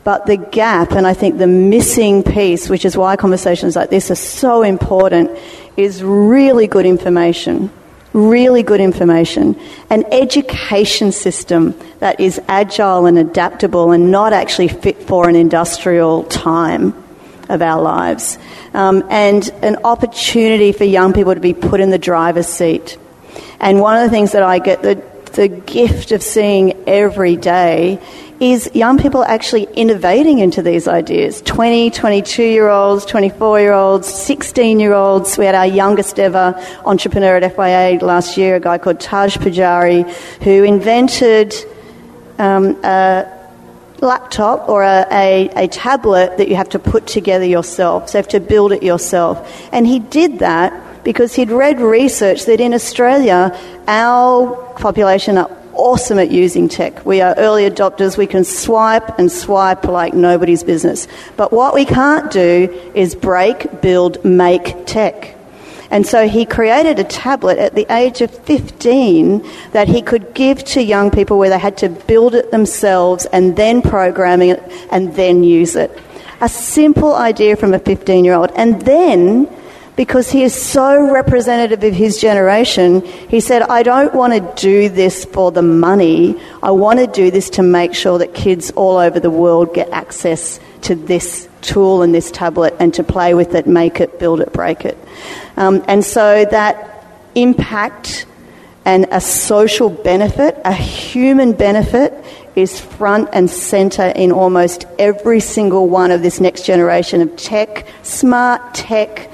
[0.05, 4.09] But the gap, and I think the missing piece, which is why conversations like this
[4.11, 5.37] are so important,
[5.77, 7.71] is really good information.
[8.13, 9.61] Really good information.
[9.91, 16.25] An education system that is agile and adaptable and not actually fit for an industrial
[16.25, 16.95] time
[17.49, 18.39] of our lives.
[18.73, 22.99] Um, and an opportunity for young people to be put in the driver's seat.
[23.61, 28.01] And one of the things that I get the, the gift of seeing every day
[28.41, 34.07] is young people actually innovating into these ideas 20, 22 year olds, 24 year olds,
[34.07, 35.39] 16 year olds.
[35.39, 40.09] We had our youngest ever entrepreneur at FYA last year, a guy called Taj Pabari,
[40.43, 41.55] who invented
[42.39, 43.33] um, a
[44.01, 48.11] laptop or a, a, a tablet that you have to put together yourself.
[48.11, 49.69] So you have to build it yourself.
[49.73, 56.19] And he did that because he'd read research that in Australia, our population are awesome
[56.19, 57.05] at using tech.
[57.07, 58.17] We are early adopters.
[58.17, 61.07] We can swipe and swipe like nobody's business.
[61.37, 65.37] But what we can't do is break, build, make tech.
[65.91, 70.65] And so he created a tablet at the age of 15 that he could give
[70.65, 75.15] to young people where they had to build it themselves and then programming it and
[75.15, 75.97] then use it.
[76.41, 78.51] A simple idea from a 15 year old.
[78.57, 79.49] And then
[79.97, 83.01] because he is so representative of his generation.
[83.03, 86.41] He said, I don't want to do this for the money.
[86.63, 89.89] I want to do this to make sure that kids all over the world get
[89.91, 94.41] access to this tool and this tablet and to play with it, make it, build
[94.41, 94.99] it, break it.
[95.57, 97.05] Um, and so that
[97.35, 98.27] impact
[98.85, 102.13] and a social benefit, a human benefit,
[102.55, 107.87] is front and centre in almost every single one of this next generation of tech,
[108.03, 109.31] smart tech,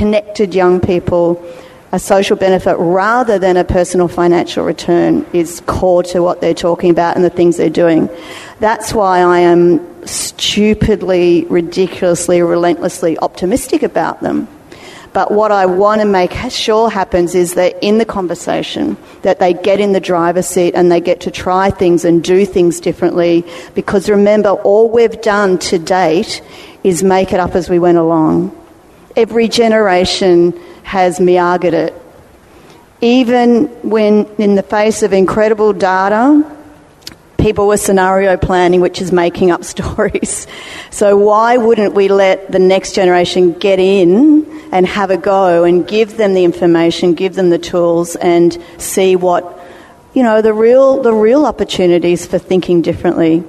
[0.00, 1.44] connected young people,
[1.92, 6.88] a social benefit rather than a personal financial return is core to what they're talking
[6.88, 8.08] about and the things they're doing.
[8.60, 14.48] That's why I am stupidly, ridiculously, relentlessly optimistic about them.
[15.12, 19.52] But what I want to make sure happens is that in the conversation, that they
[19.52, 23.44] get in the driver's seat and they get to try things and do things differently.
[23.74, 26.40] Because remember, all we've done to date
[26.82, 28.56] is make it up as we went along.
[29.16, 30.52] Every generation
[30.84, 31.94] has miagered it.
[33.00, 36.44] Even when, in the face of incredible data,
[37.38, 40.46] people were scenario planning, which is making up stories.
[40.90, 45.86] So, why wouldn't we let the next generation get in and have a go and
[45.86, 49.58] give them the information, give them the tools, and see what,
[50.14, 53.44] you know, the real, the real opportunities for thinking differently?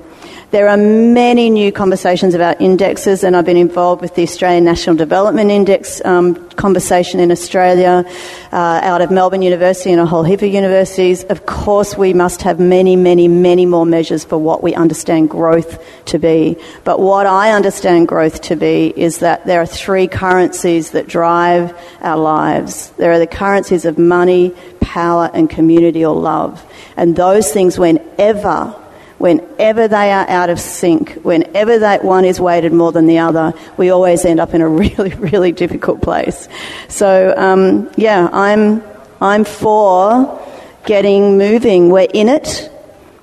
[0.52, 4.98] There are many new conversations about indexes, and I've been involved with the Australian National
[4.98, 8.04] Development Index um, conversation in Australia,
[8.52, 11.24] uh, out of Melbourne University and a whole heap of universities.
[11.24, 15.82] Of course, we must have many, many, many more measures for what we understand growth
[16.08, 16.58] to be.
[16.84, 21.74] But what I understand growth to be is that there are three currencies that drive
[22.02, 22.90] our lives.
[22.98, 26.62] There are the currencies of money, power, and community or love.
[26.98, 28.76] And those things, whenever
[29.22, 33.54] whenever they are out of sync, whenever that one is weighted more than the other,
[33.78, 36.50] we always end up in a really, really difficult place.
[36.90, 38.84] So, um, yeah, I'm,
[39.22, 40.40] I'm for
[40.86, 41.90] getting moving.
[41.90, 42.70] We're in it.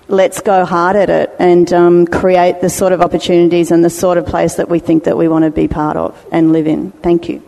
[0.06, 4.16] Let's go hard at it and um, create the sort of opportunities and the sort
[4.16, 6.92] of place that we think that we want to be part of and live in.
[6.92, 7.42] Thank you.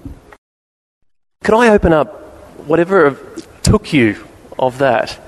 [1.42, 2.20] Could I open up
[2.66, 3.16] whatever
[3.62, 4.22] took you
[4.58, 5.18] of that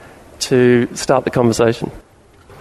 [0.41, 1.91] to start the conversation?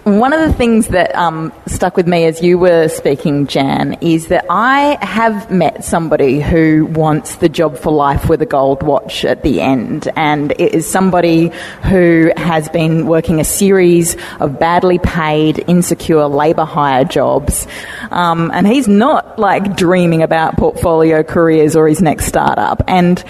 [0.04, 4.30] One of the things that um, stuck with me as you were speaking, Jan, is
[4.30, 9.24] that I have met somebody who wants the job for life with a gold watch
[9.26, 10.10] at the end.
[10.16, 11.52] And it is somebody
[11.84, 17.68] who has been working a series of badly paid, insecure labour hire jobs.
[18.10, 22.82] Um, and he's not like dreaming about portfolio careers or his next startup.
[22.88, 23.24] And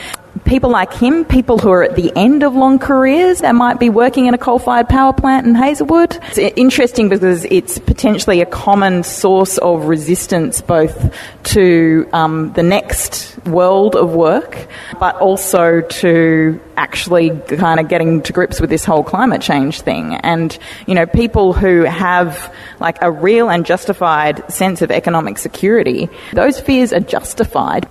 [0.46, 3.90] people like him, people who are at the end of long careers that might be
[3.90, 6.18] working in a coal fired power plant in Hazelwood.
[6.24, 13.38] It's interesting because it's potentially a common source of resistance both to um, the next
[13.46, 14.68] world of work,
[15.00, 20.16] but also to actually kind of getting to grips with this whole climate change thing.
[20.16, 26.10] And, you know, people who have like a real and justified sense of economic security,
[26.34, 27.88] those fears are justified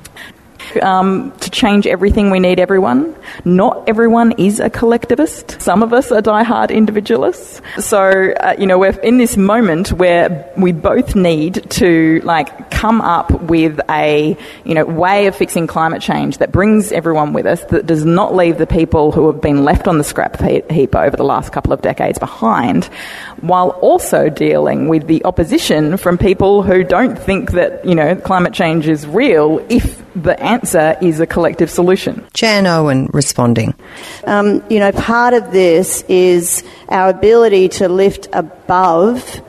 [0.83, 3.15] um, to change everything, we need everyone.
[3.45, 5.61] Not everyone is a collectivist.
[5.61, 7.61] Some of us are die-hard individualists.
[7.79, 13.01] So, uh, you know, we're in this moment where we both need to, like, come
[13.01, 17.63] up with a, you know, way of fixing climate change that brings everyone with us,
[17.65, 21.17] that does not leave the people who have been left on the scrap heap over
[21.17, 22.85] the last couple of decades behind,
[23.41, 28.53] while also dealing with the opposition from people who don't think that, you know, climate
[28.53, 32.27] change is real if the answer is a collective solution.
[32.35, 33.75] Jan Owen responding.
[34.25, 39.41] Um, you know, part of this is our ability to lift above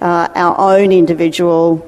[0.00, 1.86] uh, our own individual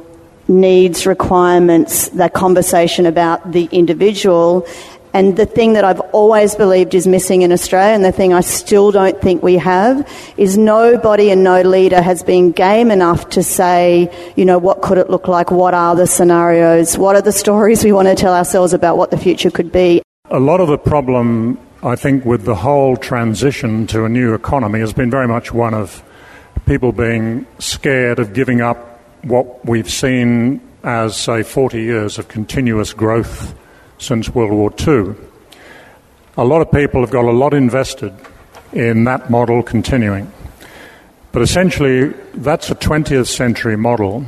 [0.48, 4.66] needs, requirements, that conversation about the individual
[5.14, 8.40] and the thing that I've always believed is missing in Australia, and the thing I
[8.40, 13.42] still don't think we have, is nobody and no leader has been game enough to
[13.42, 15.50] say, you know, what could it look like?
[15.50, 16.96] What are the scenarios?
[16.96, 20.02] What are the stories we want to tell ourselves about what the future could be?
[20.30, 24.80] A lot of the problem, I think, with the whole transition to a new economy
[24.80, 26.02] has been very much one of
[26.64, 32.92] people being scared of giving up what we've seen as, say, 40 years of continuous
[32.92, 33.54] growth
[34.02, 35.14] since World War II.
[36.36, 38.12] A lot of people have got a lot invested
[38.72, 40.32] in that model continuing.
[41.30, 44.26] But essentially, that's a 20th century model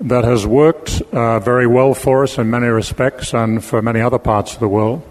[0.00, 4.18] that has worked uh, very well for us in many respects and for many other
[4.18, 5.02] parts of the world,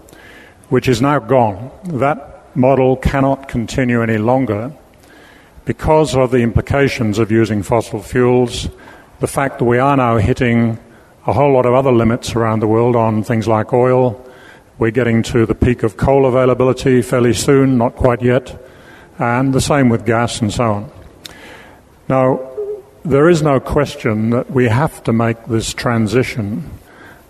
[0.70, 1.72] which is now gone.
[1.86, 4.72] That model cannot continue any longer
[5.66, 8.70] because of the implications of using fossil fuels,
[9.20, 10.78] the fact that we are now hitting
[11.26, 14.21] a whole lot of other limits around the world on things like oil.
[14.78, 18.61] We're getting to the peak of coal availability fairly soon, not quite yet,
[19.17, 20.91] and the same with gas and so on.
[22.09, 22.49] Now,
[23.05, 26.69] there is no question that we have to make this transition.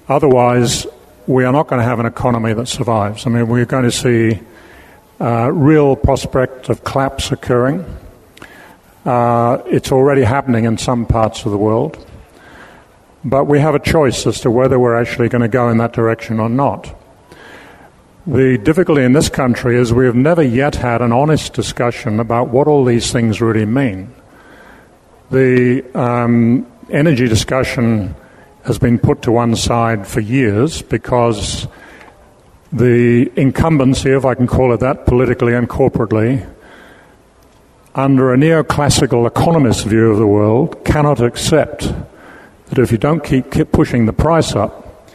[0.08, 0.88] Otherwise,
[1.28, 3.28] we are not going to have an economy that survives.
[3.28, 4.40] I mean, we're going to see
[5.22, 7.86] uh, real prospect of collapse occurring.
[9.06, 12.04] Uh, it's already happening in some parts of the world.
[13.26, 15.94] But we have a choice as to whether we're actually going to go in that
[15.94, 16.94] direction or not.
[18.26, 22.50] The difficulty in this country is we have never yet had an honest discussion about
[22.50, 24.14] what all these things really mean.
[25.30, 28.16] The um, energy discussion
[28.64, 31.68] has been put to one side for years because
[32.72, 36.50] the incumbency, if I can call it that, politically and corporately,
[37.94, 41.94] under a neoclassical economist view of the world, cannot accept
[42.68, 45.12] that if you don't keep, keep pushing the price up,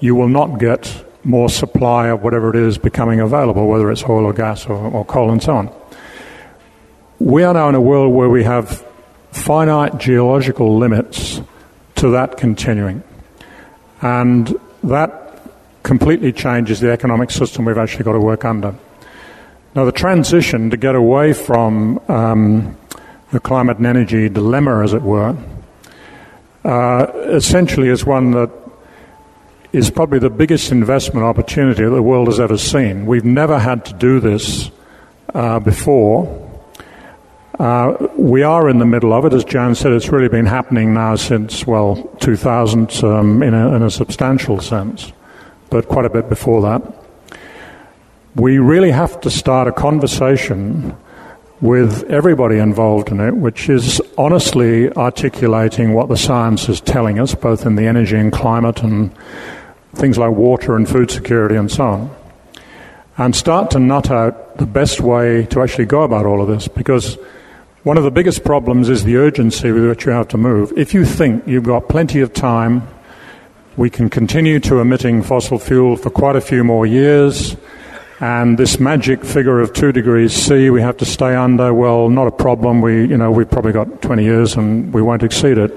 [0.00, 4.24] you will not get more supply of whatever it is becoming available, whether it's oil
[4.24, 5.70] or gas or, or coal and so on.
[7.18, 8.84] We are now in a world where we have
[9.32, 11.40] finite geological limits
[11.96, 13.02] to that continuing.
[14.02, 15.42] And that
[15.82, 18.74] completely changes the economic system we've actually got to work under.
[19.74, 22.76] Now, the transition to get away from um,
[23.30, 25.36] the climate and energy dilemma, as it were,
[26.66, 28.50] uh, essentially is one that
[29.72, 33.06] is probably the biggest investment opportunity that the world has ever seen.
[33.06, 34.70] We've never had to do this
[35.32, 36.42] uh, before.
[37.60, 39.32] Uh, we are in the middle of it.
[39.32, 43.82] As Jan said, it's really been happening now since, well, 2000 um, in, a, in
[43.82, 45.12] a substantial sense,
[45.70, 46.82] but quite a bit before that.
[48.34, 50.96] We really have to start a conversation
[51.60, 57.34] with everybody involved in it, which is honestly articulating what the science is telling us,
[57.34, 59.10] both in the energy and climate and
[59.94, 62.16] things like water and food security and so on,
[63.16, 66.68] and start to nut out the best way to actually go about all of this.
[66.68, 67.16] Because
[67.84, 70.72] one of the biggest problems is the urgency with which you have to move.
[70.76, 72.86] If you think you've got plenty of time,
[73.78, 77.56] we can continue to emitting fossil fuel for quite a few more years
[78.20, 82.26] and this magic figure of two degrees C we have to stay under, well, not
[82.26, 82.80] a problem.
[82.80, 85.72] We, you know, we've probably got 20 years and we won't exceed it.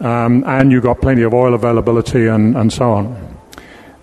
[0.00, 3.36] Um, and you've got plenty of oil availability and, and so on.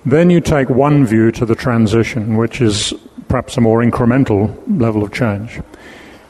[0.06, 2.93] Then you take one view to the transition, which is
[3.28, 5.60] perhaps a more incremental level of change.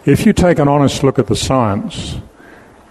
[0.05, 2.15] If you take an honest look at the science,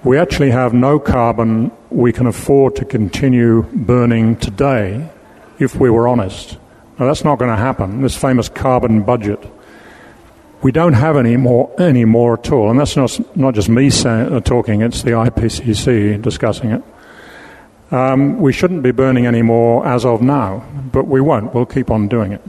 [0.05, 5.11] we actually have no carbon we can afford to continue burning today
[5.59, 6.59] if we were honest.
[6.99, 8.03] Now, that's not going to happen.
[8.03, 9.45] This famous carbon budget.
[10.63, 12.71] We don't have any more, any more at all.
[12.71, 16.83] And that's not, not just me uh, talking, it's the IPCC discussing it.
[17.91, 21.55] Um, we shouldn't be burning any more as of now, but we won't.
[21.55, 22.43] We'll keep on doing it.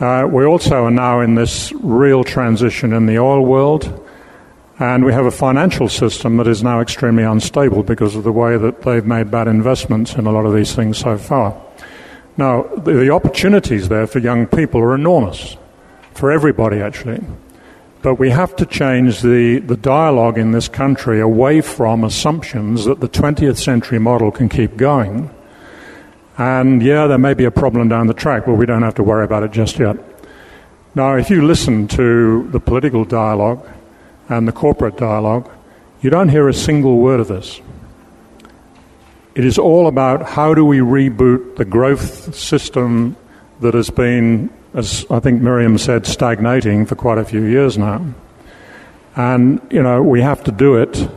[0.00, 4.08] Uh, we also are now in this real transition in the oil world,
[4.78, 8.56] and we have a financial system that is now extremely unstable because of the way
[8.58, 11.56] that they've made bad investments in a lot of these things so far.
[12.36, 15.56] Now, the, the opportunities there for young people are enormous,
[16.12, 17.24] for everybody actually.
[18.02, 23.00] But we have to change the, the dialogue in this country away from assumptions that
[23.00, 25.30] the 20th century model can keep going.
[26.38, 29.02] And yeah, there may be a problem down the track, but we don't have to
[29.02, 29.96] worry about it just yet.
[30.94, 33.66] Now, if you listen to the political dialogue
[34.28, 35.50] and the corporate dialogue,
[36.00, 37.60] you don't hear a single word of this.
[39.36, 43.16] It is all about how do we reboot the growth system
[43.60, 48.04] that has been as I think Miriam said, stagnating for quite a few years now.
[49.16, 51.08] And, you know, we have to do it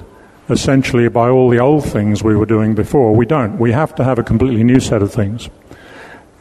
[0.50, 3.14] essentially by all the old things we were doing before.
[3.14, 3.60] We don't.
[3.60, 5.50] We have to have a completely new set of things.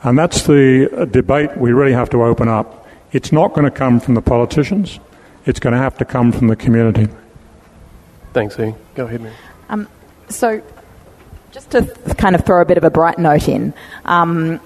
[0.05, 2.87] And that's the debate we really have to open up.
[3.11, 5.01] It's not going to come from the politicians,
[5.45, 7.09] it's going to have to come from the community.
[8.33, 8.73] Thanks, E.
[8.95, 9.41] Go ahead, Miriam.
[9.71, 9.89] Um,
[10.29, 10.63] so,
[11.51, 11.83] just to
[12.17, 13.75] kind of throw a bit of a bright note in,
[14.05, 14.61] um,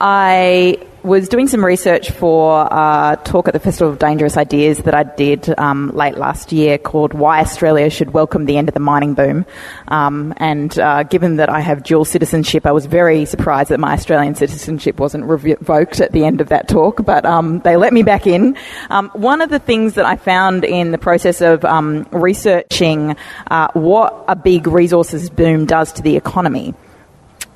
[0.00, 4.94] I was doing some research for a talk at the Festival of Dangerous Ideas that
[4.94, 8.80] I did um, late last year called Why Australia Should Welcome the End of the
[8.80, 9.46] Mining Boom.
[9.88, 13.92] Um, and uh, given that I have dual citizenship, I was very surprised that my
[13.92, 18.02] Australian citizenship wasn't revoked at the end of that talk, but um, they let me
[18.02, 18.56] back in.
[18.90, 23.16] Um, one of the things that I found in the process of um, researching
[23.50, 26.74] uh, what a big resources boom does to the economy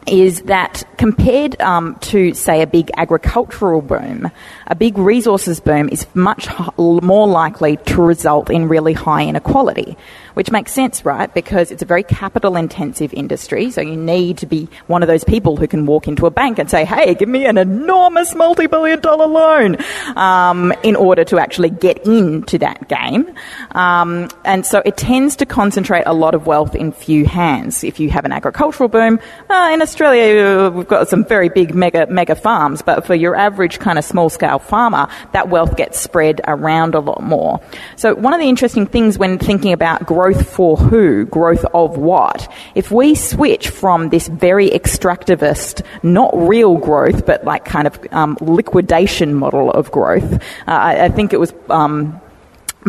[0.06, 4.30] is that compared um, to, say, a big agricultural boom,
[4.66, 6.48] a big resources boom is much
[6.78, 9.96] more likely to result in really high inequality
[10.34, 11.32] which makes sense, right?
[11.32, 13.70] Because it's a very capital intensive industry.
[13.70, 16.58] So you need to be one of those people who can walk into a bank
[16.58, 19.76] and say, hey, give me an enormous multi billion dollar loan
[20.16, 23.32] um, in order to actually get into that game.
[23.72, 27.84] Um, and so it tends to concentrate a lot of wealth in few hands.
[27.84, 32.06] If you have an agricultural boom, uh, in Australia, we've got some very big mega,
[32.06, 36.40] mega farms, but for your average kind of small scale farmer, that wealth gets spread
[36.48, 37.60] around a lot more.
[37.96, 42.50] So one of the interesting things when thinking about growth for who, growth of what.
[42.74, 48.38] If we switch from this very extractivist, not real growth, but like kind of um,
[48.40, 51.52] liquidation model of growth, uh, I, I, think it was.
[51.68, 52.18] Um,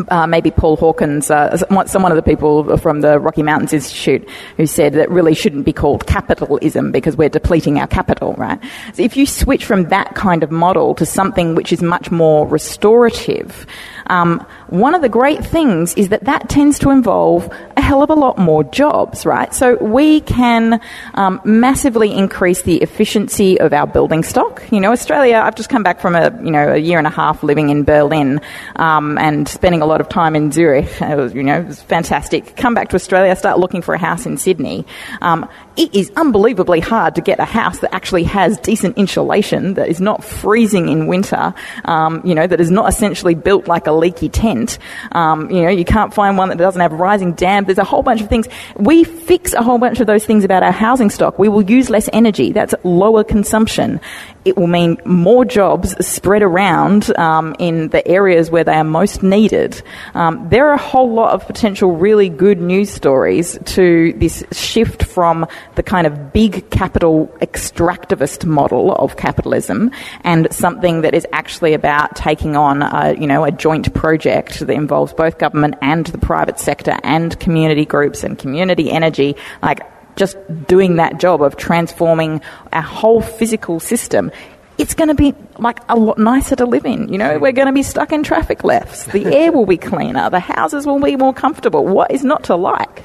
[0.10, 4.28] uh, maybe Paul Hawkins, uh, some one of the people from the Rocky Mountains Institute,
[4.58, 8.60] who said that really shouldn't be called capitalism because we're depleting our capital, right?
[8.94, 12.48] So if you switch from that kind of model to something which is much more
[12.48, 13.66] restorative,
[14.08, 18.10] um, one of the great things is that that tends to involve a hell of
[18.10, 19.54] a lot more jobs, right?
[19.54, 20.82] So we can
[21.14, 24.64] um, massively increase the efficiency of our building stock.
[24.72, 27.12] You know, Australia, I've just come back from a, you know, a year and a
[27.12, 28.42] half living in Berlin
[28.76, 30.90] um, and spending a lot of time in Zurich.
[31.14, 32.56] It was, you know, it was fantastic.
[32.56, 34.86] Come back to Australia, start looking for a house in Sydney.
[35.22, 39.90] Um, it is unbelievably hard to get a house that actually has decent insulation, that
[39.90, 41.54] is not freezing in winter,
[41.86, 44.78] um, you know, that is not essentially built like a leaky tent.
[45.12, 47.68] Um, you know, you can't find one that doesn't have rising damp.
[47.68, 48.48] There's a whole bunch of things.
[48.76, 51.40] We fix a whole bunch of those things about our housing stock.
[51.40, 52.52] We will use less energy.
[52.52, 54.00] That's lower consumption
[54.46, 59.24] it will mean more jobs spread around um, in the areas where they are most
[59.24, 59.82] needed.
[60.14, 65.04] Um, there are a whole lot of potential really good news stories to this shift
[65.04, 69.92] from the kind of big capital extractivist model of capitalism
[70.24, 74.70] and something that is actually about taking on a, you know, a joint project that
[74.70, 79.36] involves both government and the private sector and community groups and community energy.
[79.62, 79.82] Like
[80.16, 84.32] just doing that job of transforming our whole physical system,
[84.78, 87.12] it's going to be like a lot nicer to live in.
[87.12, 89.06] You know, we're going to be stuck in traffic lefts.
[89.06, 90.30] The air will be cleaner.
[90.30, 91.86] The houses will be more comfortable.
[91.86, 93.04] What is not to like?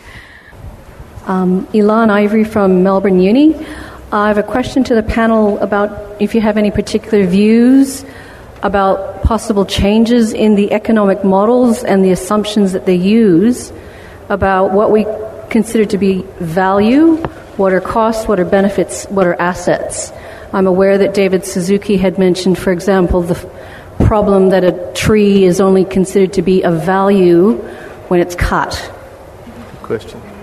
[1.26, 3.54] Um, Ilan Ivory from Melbourne Uni.
[4.10, 8.06] I have a question to the panel about if you have any particular views
[8.62, 13.72] about possible changes in the economic models and the assumptions that they use
[14.28, 15.06] about what we
[15.50, 17.16] consider to be value,
[17.56, 20.12] what are costs, what are benefits, what are assets.
[20.52, 23.34] I'm aware that David Suzuki had mentioned, for example, the
[24.04, 27.54] problem that a tree is only considered to be of value
[28.08, 28.92] when it's cut.
[29.72, 30.37] Good question.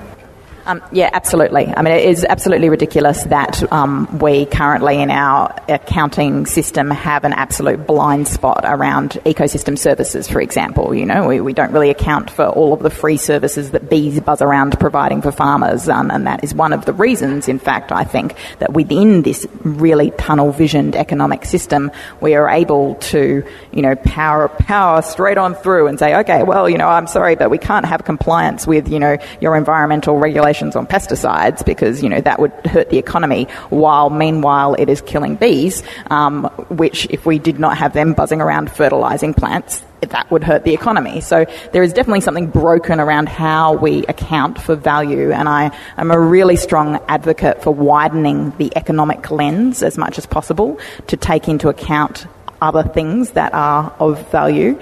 [0.68, 1.68] Um, yeah, absolutely.
[1.68, 7.24] I mean, it is absolutely ridiculous that um, we currently in our accounting system have
[7.24, 10.95] an absolute blind spot around ecosystem services, for example.
[10.95, 14.20] You know, we, we don't really account for all of the free services that bees
[14.22, 17.91] buzz around providing for farmers, um, and that is one of the reasons, in fact,
[17.91, 21.91] I think, that within this really tunnel visioned economic system,
[22.22, 26.68] we are able to, you know, power, power straight on through and say, okay, well,
[26.68, 30.55] you know, I'm sorry, but we can't have compliance with, you know, your environmental regulations
[30.56, 35.01] regulations on pesticides because, you know, that would hurt the economy, while meanwhile it is
[35.01, 40.30] killing bees, um, which if we did not have them buzzing around fertilizing plants, that
[40.30, 41.22] would hurt the economy.
[41.22, 46.12] So there is definitely something broken around how we account for value, and I am
[46.12, 51.47] a really strong advocate for widening the economic lens as much as possible to take
[51.47, 52.28] into account
[52.62, 54.80] other things that are of value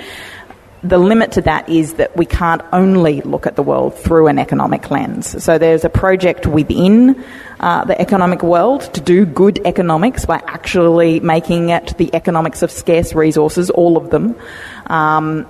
[0.84, 4.38] the limit to that is that we can't only look at the world through an
[4.38, 5.42] economic lens.
[5.44, 7.24] So there's a project within
[7.62, 12.72] uh, the economic world to do good economics by actually making it the economics of
[12.72, 14.36] scarce resources, all of them.
[14.88, 15.48] Um,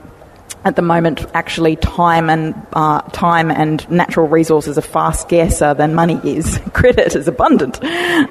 [0.65, 5.93] at the moment, actually, time and uh, time and natural resources are far scarcer than
[5.93, 6.59] money is.
[6.73, 7.83] Credit is abundant.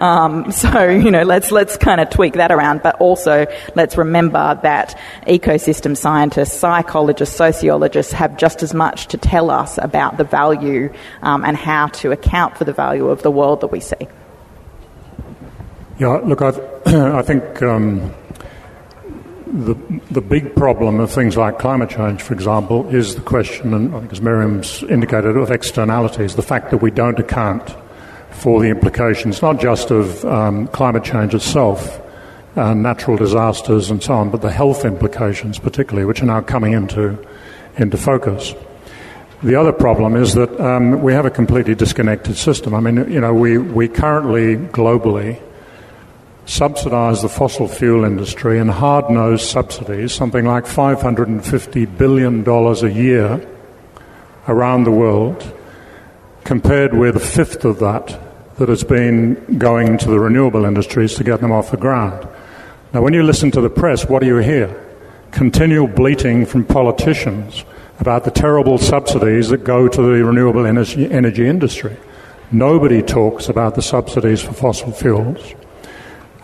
[0.03, 4.59] Um, so you know, let's let's kind of tweak that around, but also let's remember
[4.63, 10.93] that ecosystem scientists, psychologists, sociologists have just as much to tell us about the value
[11.21, 14.09] um, and how to account for the value of the world that we see.
[15.99, 16.49] Yeah, look, I,
[17.19, 17.63] I think.
[17.63, 18.15] Um
[19.53, 19.75] the,
[20.11, 24.01] the big problem of things like climate change, for example, is the question, and I
[24.01, 27.75] think as Miriam's indicated, of externalities, the fact that we don't account
[28.31, 32.01] for the implications, not just of um, climate change itself,
[32.57, 36.73] uh, natural disasters and so on, but the health implications particularly, which are now coming
[36.73, 37.19] into,
[37.77, 38.55] into focus.
[39.43, 42.75] The other problem is that um, we have a completely disconnected system.
[42.75, 45.41] I mean, you know, we, we currently globally
[46.45, 53.49] subsidise the fossil fuel industry in hard nosed subsidies, something like $550 billion a year
[54.49, 55.59] around the world,
[56.45, 58.19] compared with a fifth of that
[58.59, 62.29] that has been going to the renewable industries to get them off the ground.
[62.93, 64.79] Now, when you listen to the press, what do you hear?
[65.31, 67.65] Continual bleating from politicians
[68.01, 71.97] about the terrible subsidies that go to the renewable energy, energy industry.
[72.51, 75.55] Nobody talks about the subsidies for fossil fuels.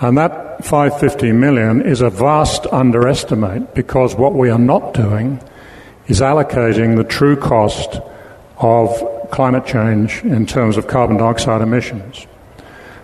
[0.01, 5.40] And that 550 million is a vast underestimate because what we are not doing
[6.07, 8.01] is allocating the true cost
[8.59, 8.90] of
[9.30, 12.26] climate change in terms of carbon dioxide emissions.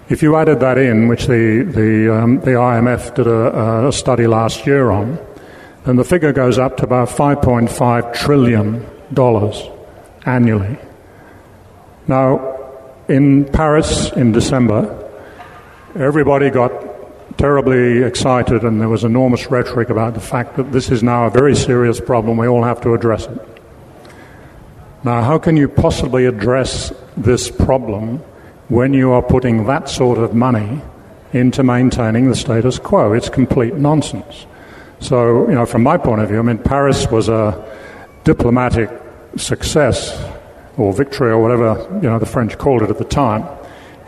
[0.09, 4.27] If you added that in, which the, the, um, the IMF did a, a study
[4.27, 5.19] last year on,
[5.85, 8.87] then the figure goes up to about $5.5 trillion
[10.27, 10.79] annually.
[12.07, 12.59] Now,
[13.09, 15.11] in Paris in December,
[15.95, 16.84] everybody got
[17.37, 21.31] terribly excited and there was enormous rhetoric about the fact that this is now a
[21.31, 23.41] very serious problem, we all have to address it.
[25.03, 28.19] Now, how can you possibly address this problem
[28.69, 30.81] when you are putting that sort of money
[31.33, 33.13] into maintaining the status quo?
[33.13, 34.47] It's complete nonsense.
[35.01, 37.63] So, you know, from my point of view, I mean, Paris was a
[38.25, 38.89] diplomatic
[39.37, 40.19] success
[40.79, 43.47] or victory or whatever, you know, the French called it at the time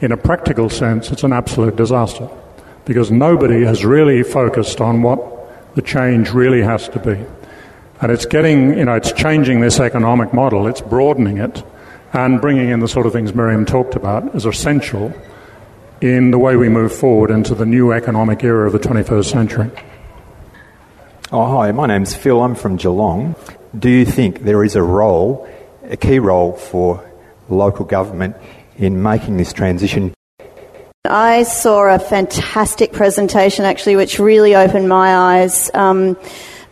[0.00, 2.28] in a practical sense, it's an absolute disaster
[2.86, 7.22] because nobody has really focused on what the change really has to be.
[8.00, 11.62] And it's getting, you know, it's changing this economic model, it's broadening it,
[12.14, 15.12] and bringing in the sort of things Miriam talked about as essential
[16.00, 19.70] in the way we move forward into the new economic era of the 21st century.
[21.30, 22.40] Oh, hi, my name's Phil.
[22.40, 23.34] I'm from Geelong.
[23.78, 25.48] Do you think there is a role,
[25.84, 27.06] a key role for
[27.48, 28.36] local government
[28.76, 30.15] in making this transition.
[31.06, 35.70] I saw a fantastic presentation actually, which really opened my eyes.
[35.74, 36.16] Um,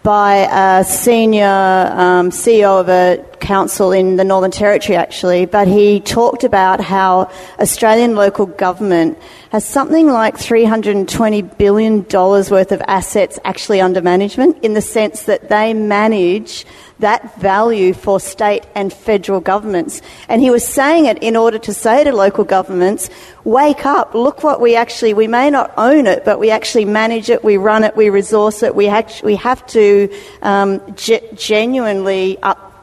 [0.04, 5.98] by a senior um, CEO of a council in the Northern Territory, actually, but he
[6.00, 9.18] talked about how Australian local government
[9.54, 15.48] has something like $320 billion worth of assets actually under management in the sense that
[15.48, 16.66] they manage
[16.98, 20.02] that value for state and federal governments.
[20.28, 23.10] And he was saying it in order to say to local governments,
[23.44, 27.30] wake up, look what we actually, we may not own it, but we actually manage
[27.30, 32.38] it, we run it, we resource it, we, actually, we have to um, ge- genuinely
[32.42, 32.73] up,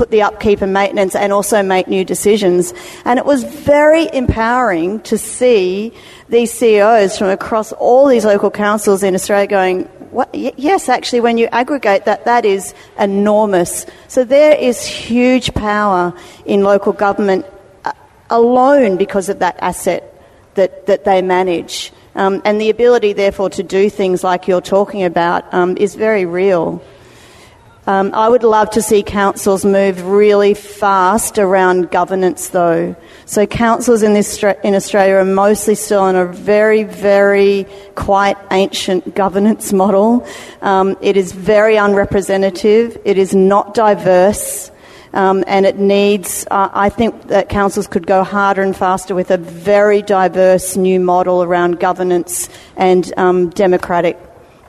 [0.00, 2.72] put the upkeep and maintenance and also make new decisions.
[3.04, 5.92] And it was very empowering to see
[6.30, 11.36] these CEOs from across all these local councils in Australia going, what, yes, actually, when
[11.36, 13.84] you aggregate that, that is enormous.
[14.08, 16.14] So there is huge power
[16.46, 17.44] in local government
[17.84, 17.92] uh,
[18.30, 20.02] alone because of that asset
[20.54, 21.92] that, that they manage.
[22.14, 26.24] Um, and the ability, therefore, to do things like you're talking about um, is very
[26.24, 26.82] real.
[27.86, 32.94] Um, I would love to see councils move really fast around governance, though.
[33.24, 39.14] So councils in, this, in Australia are mostly still on a very, very quite ancient
[39.14, 40.26] governance model.
[40.60, 42.98] Um, it is very unrepresentative.
[43.04, 44.70] It is not diverse.
[45.12, 49.32] Um, and it needs, uh, I think that councils could go harder and faster with
[49.32, 54.18] a very diverse new model around governance and um, democratic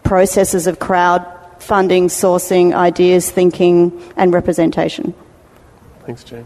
[0.03, 1.23] processes of crowd
[1.71, 5.13] funding, sourcing, ideas, thinking, and representation.
[6.05, 6.45] Thanks, Jane.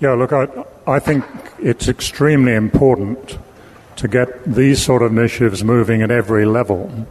[0.00, 0.48] Yeah, look, I,
[0.86, 1.26] I think
[1.58, 3.36] it's extremely important
[3.96, 7.06] to get these sort of initiatives moving at every level.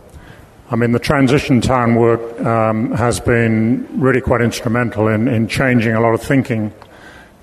[0.71, 5.93] I mean, the transition town work um, has been really quite instrumental in, in changing
[5.93, 6.73] a lot of thinking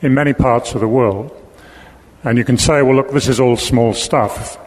[0.02, 1.30] in many parts of the world.
[2.24, 4.58] And you can say, well, look, this is all small stuff.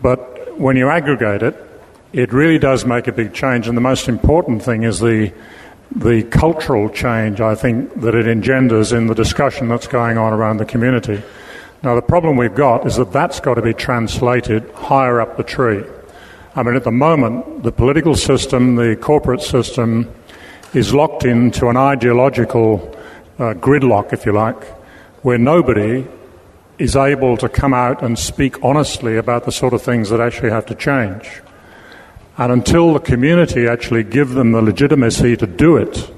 [0.00, 1.69] But when you aggregate it,
[2.12, 3.68] it really does make a big change.
[3.68, 5.32] And the most important thing is the,
[5.94, 10.56] the cultural change, I think, that it engenders in the discussion that's going on around
[10.56, 11.22] the community.
[11.82, 15.44] Now, the problem we've got is that that's got to be translated higher up the
[15.44, 15.84] tree.
[16.54, 20.12] I mean, at the moment, the political system, the corporate system,
[20.74, 22.96] is locked into an ideological
[23.38, 24.62] uh, gridlock, if you like,
[25.22, 26.06] where nobody
[26.78, 30.50] is able to come out and speak honestly about the sort of things that actually
[30.50, 31.40] have to change.
[32.40, 36.10] And until the community actually give them the legitimacy to do it,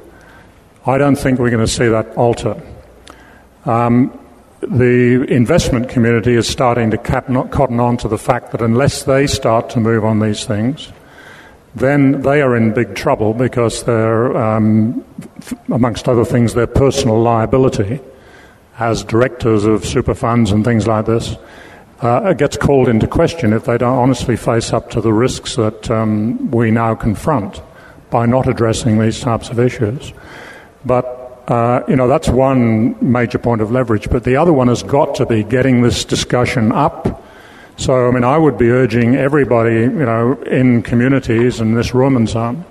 [0.86, 2.62] I don't think we're going to see that alter.
[3.64, 4.16] Um,
[4.60, 9.68] the investment community is starting to cotton on to the fact that unless they start
[9.70, 10.92] to move on these things,
[11.74, 15.04] then they are in big trouble because they're, um,
[15.72, 17.98] amongst other things, their personal liability
[18.78, 21.36] as directors of super funds and things like this
[22.03, 25.90] uh, gets called into question if they don't honestly face up to the risks that
[25.90, 27.62] um, we now confront
[28.11, 30.12] by not addressing these types of issues.
[30.84, 34.11] But uh, you know, that's one major point of leverage.
[34.11, 37.22] But the other one has got to be getting this discussion up.
[37.76, 42.16] So, I mean, I would be urging everybody, you know, in communities and this room
[42.16, 42.64] and so on,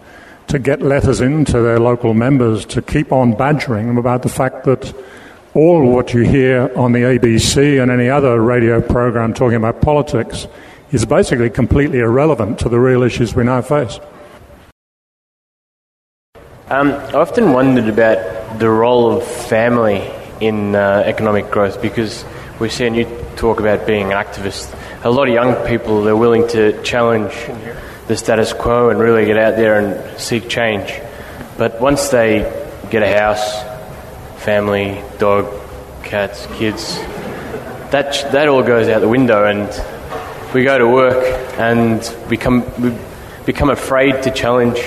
[0.48, 4.64] to get letters into their local members to keep on badgering them about the fact
[4.66, 4.94] that
[5.54, 10.48] all what you hear on the ABC and any other radio program talking about politics
[10.92, 14.00] is basically completely irrelevant to the real issues we now face.
[16.70, 22.24] Um, I often wondered about the role of family in uh, economic growth because
[22.60, 24.74] we see and you talk about being an activist.
[25.04, 27.34] A lot of young people they're willing to challenge
[28.08, 30.94] the status quo and really get out there and seek change.
[31.58, 32.40] But once they
[32.90, 33.71] get a house,
[34.42, 35.48] family, dog,
[36.04, 36.98] cats, kids,
[37.92, 39.70] that that all goes out the window, and
[40.54, 41.24] we go to work
[41.60, 42.96] and become we
[43.46, 44.80] become afraid to challenge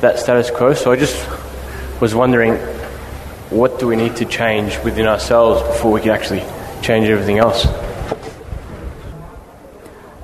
[0.00, 0.74] that status quo.
[0.74, 1.16] So I just
[2.00, 2.54] was wondering,
[3.50, 6.44] what do we need to change within ourselves before we can actually
[6.82, 7.66] change everything else?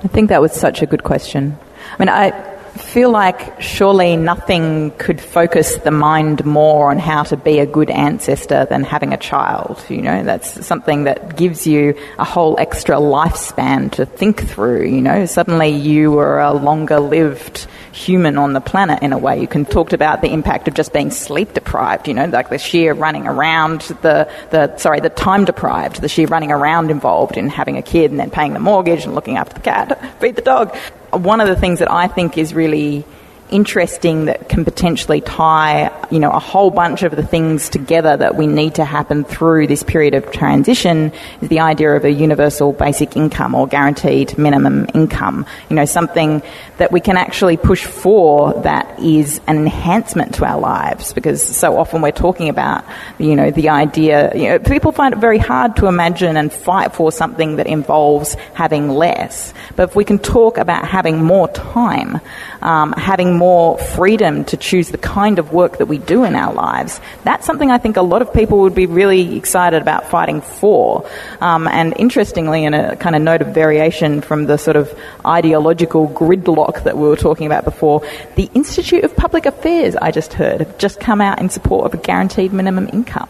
[0.05, 1.59] I think that was such a good question.
[1.93, 7.37] I mean, I feel like surely nothing could focus the mind more on how to
[7.37, 9.85] be a good ancestor than having a child.
[9.89, 14.87] You know, that's something that gives you a whole extra lifespan to think through.
[14.87, 19.41] You know, suddenly you are a longer lived human on the planet in a way.
[19.41, 22.59] You can talk about the impact of just being sleep deprived, you know, like the
[22.59, 27.49] sheer running around, the, the, sorry, the time deprived, the sheer running around involved in
[27.49, 30.43] having a kid and then paying the mortgage and looking after the cat, feed the
[30.43, 30.75] dog.
[31.11, 33.05] One of the things that I think is really
[33.53, 38.37] interesting that can potentially tie, you know, a whole bunch of the things together that
[38.37, 42.73] we need to happen through this period of transition is the idea of a universal
[42.73, 45.47] basic income or guaranteed minimum income.
[45.69, 46.43] You know, something
[46.79, 51.79] that we can actually push for that is an enhancement to our lives because so
[51.79, 52.85] often we're talking about,
[53.19, 56.95] you know, the idea, you know, people find it very hard to imagine and fight
[56.95, 59.53] for something that involves having less.
[59.77, 62.21] But if we can talk about having more time,
[62.63, 66.55] um, having more freedom to choose the kind of work that we do in our
[66.55, 70.43] lives, that's something I think a lot of people would be really excited about fighting
[70.43, 71.05] for.
[71.41, 76.07] Um, and interestingly, in a kind of note of variation from the sort of ideological
[76.07, 80.61] gridlock that we were talking about before, the Institute of Public Affairs, I just heard,
[80.61, 83.29] have just come out in support of a guaranteed minimum income.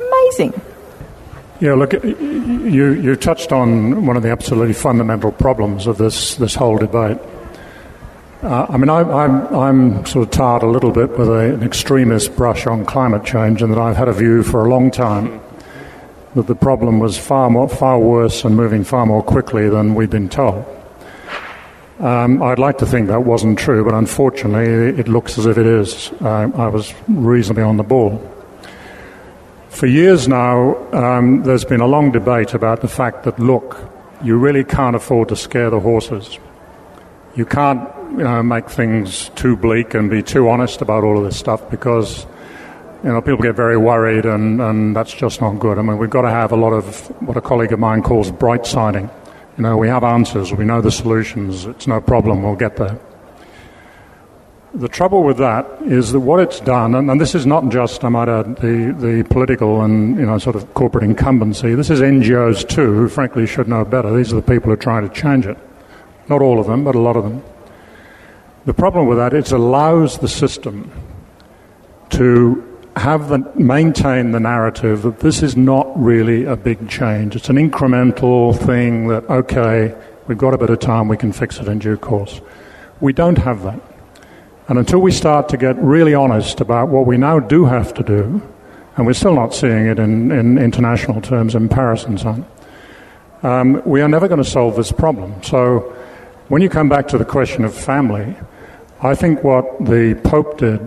[0.00, 0.60] Amazing.
[1.60, 6.56] Yeah, look, you, you touched on one of the absolutely fundamental problems of this, this
[6.56, 7.18] whole debate.
[8.44, 11.62] Uh, I mean, I, I'm, I'm sort of tarred a little bit with a, an
[11.62, 15.40] extremist brush on climate change, and that I've had a view for a long time
[16.34, 20.10] that the problem was far more, far worse and moving far more quickly than we'd
[20.10, 20.62] been told.
[22.00, 25.66] Um, I'd like to think that wasn't true, but unfortunately, it looks as if it
[25.66, 26.12] is.
[26.20, 28.20] Uh, I was reasonably on the ball.
[29.70, 33.78] For years now, um, there's been a long debate about the fact that, look,
[34.22, 36.38] you really can't afford to scare the horses.
[37.36, 41.24] You can't you know, make things too bleak and be too honest about all of
[41.24, 42.26] this stuff because
[43.02, 45.78] you know, people get very worried and, and that's just not good.
[45.78, 48.30] I mean, we've got to have a lot of what a colleague of mine calls
[48.30, 49.10] bright siding.
[49.58, 52.98] You know, we have answers, we know the solutions, it's no problem, we'll get there.
[54.74, 58.02] The trouble with that is that what it's done, and, and this is not just,
[58.04, 61.76] I might add, the, the political and you know sort of corporate incumbency.
[61.76, 64.16] This is NGOs too, who frankly should know better.
[64.16, 65.56] These are the people who are trying to change it.
[66.28, 67.44] Not all of them, but a lot of them.
[68.66, 70.90] The problem with that is it allows the system
[72.10, 77.36] to have the, maintain the narrative that this is not really a big change.
[77.36, 79.94] It's an incremental thing that, okay,
[80.28, 82.40] we've got a bit of time, we can fix it in due course.
[83.00, 83.80] We don't have that.
[84.68, 88.02] And until we start to get really honest about what we now do have to
[88.02, 88.40] do,
[88.96, 92.46] and we're still not seeing it in, in international terms in Paris and so on,
[93.42, 95.42] um, we are never going to solve this problem.
[95.42, 95.80] So
[96.48, 98.34] when you come back to the question of family,
[99.04, 100.80] I think what the Pope did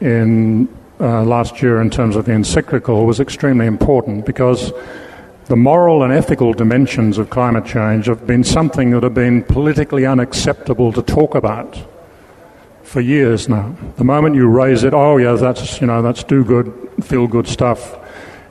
[0.00, 0.66] in
[0.98, 4.72] uh, last year in terms of the encyclical was extremely important because
[5.44, 10.06] the moral and ethical dimensions of climate change have been something that have been politically
[10.06, 11.78] unacceptable to talk about
[12.82, 13.76] for years now.
[13.98, 17.46] The moment you raise it, oh yeah, that's you know that's do good, feel good
[17.46, 17.94] stuff.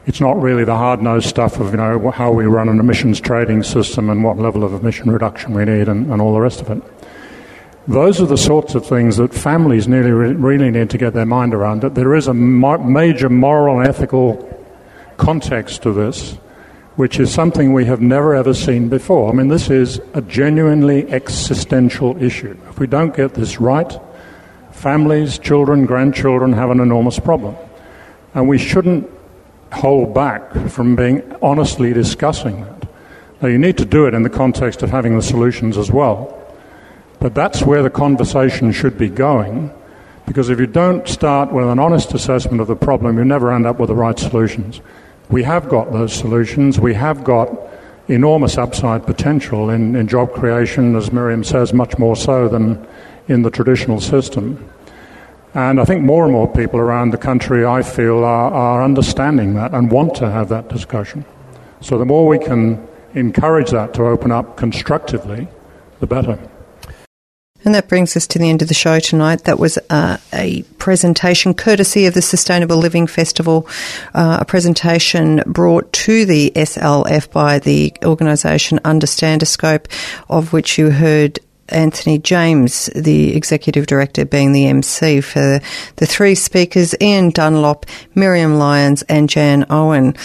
[0.06, 3.20] It's not really the hard nosed stuff of you know how we run an emissions
[3.20, 6.62] trading system and what level of emission reduction we need and, and all the rest
[6.62, 6.84] of it.
[7.90, 11.56] Those are the sorts of things that families nearly really need to get their mind
[11.56, 11.82] around.
[11.82, 14.46] That there is a major moral and ethical
[15.18, 16.34] context to this,
[16.98, 19.32] which is something we have never ever seen before.
[19.32, 22.56] I mean, this is a genuinely existential issue.
[22.70, 23.92] If we don't get this right,
[24.72, 27.56] families, children, grandchildren have an enormous problem.
[28.36, 29.10] And we shouldn't
[29.74, 32.88] hold back from being honestly discussing that.
[33.42, 36.36] Now, you need to do it in the context of having the solutions as well.
[37.20, 39.72] But that's where the conversation should be going,
[40.26, 43.66] because if you don't start with an honest assessment of the problem, you never end
[43.66, 44.80] up with the right solutions.
[45.30, 46.80] We have got those solutions.
[46.80, 47.50] We have got
[48.08, 52.88] enormous upside potential in, in job creation, as Miriam says, much more so than
[53.28, 54.68] in the traditional system.
[55.54, 59.56] And I think more and more people around the country, I feel, are, are understanding
[59.56, 61.26] that and want to have that discussion.
[61.82, 65.48] So the more we can encourage that to open up constructively,
[66.00, 66.40] the better.
[67.66, 69.44] And that brings us to the end of the show tonight.
[69.44, 73.68] That was uh, a presentation courtesy of the Sustainable Living Festival,
[74.14, 79.88] uh, a presentation brought to the SLF by the organisation Understandascope,
[80.30, 81.40] of which you heard
[81.72, 85.60] Anthony James, the executive director, being the MC for
[85.98, 87.86] the three speakers Ian Dunlop,
[88.16, 90.16] Miriam Lyons, and Jan Owen.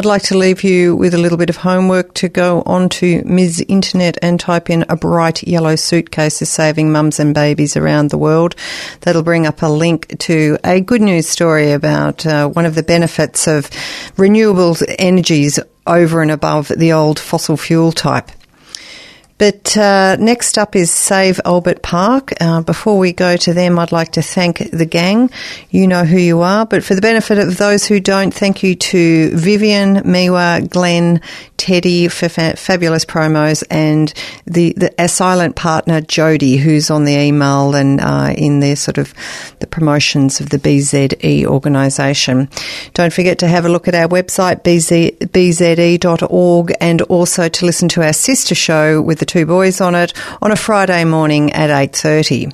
[0.00, 3.62] I'd like to leave you with a little bit of homework to go onto Ms.
[3.68, 8.16] Internet and type in a bright yellow suitcase is saving mums and babies around the
[8.16, 8.56] world.
[9.02, 12.82] That'll bring up a link to a good news story about uh, one of the
[12.82, 13.68] benefits of
[14.16, 18.30] renewable energies over and above the old fossil fuel type.
[19.40, 22.34] But uh, next up is Save Albert Park.
[22.42, 25.30] Uh, before we go to them, I'd like to thank the gang.
[25.70, 28.74] You know who you are, but for the benefit of those who don't, thank you
[28.74, 31.22] to Vivian, Miwa, Glenn,
[31.56, 34.12] Teddy for fa- fabulous promos, and
[34.44, 39.14] the, the silent partner Jody, who's on the email and uh, in their sort of
[39.60, 42.50] the promotions of the BZE organisation.
[42.92, 47.88] Don't forget to have a look at our website bz, bze.org and also to listen
[47.88, 50.12] to our sister show with the two boys on it
[50.42, 52.52] on a Friday morning at 8.30.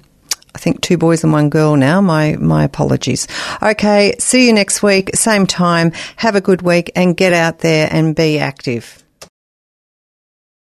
[0.54, 2.02] I think two boys and one girl now.
[2.02, 3.26] My my apologies.
[3.62, 5.92] Okay, see you next week, same time.
[6.16, 9.02] Have a good week and get out there and be active.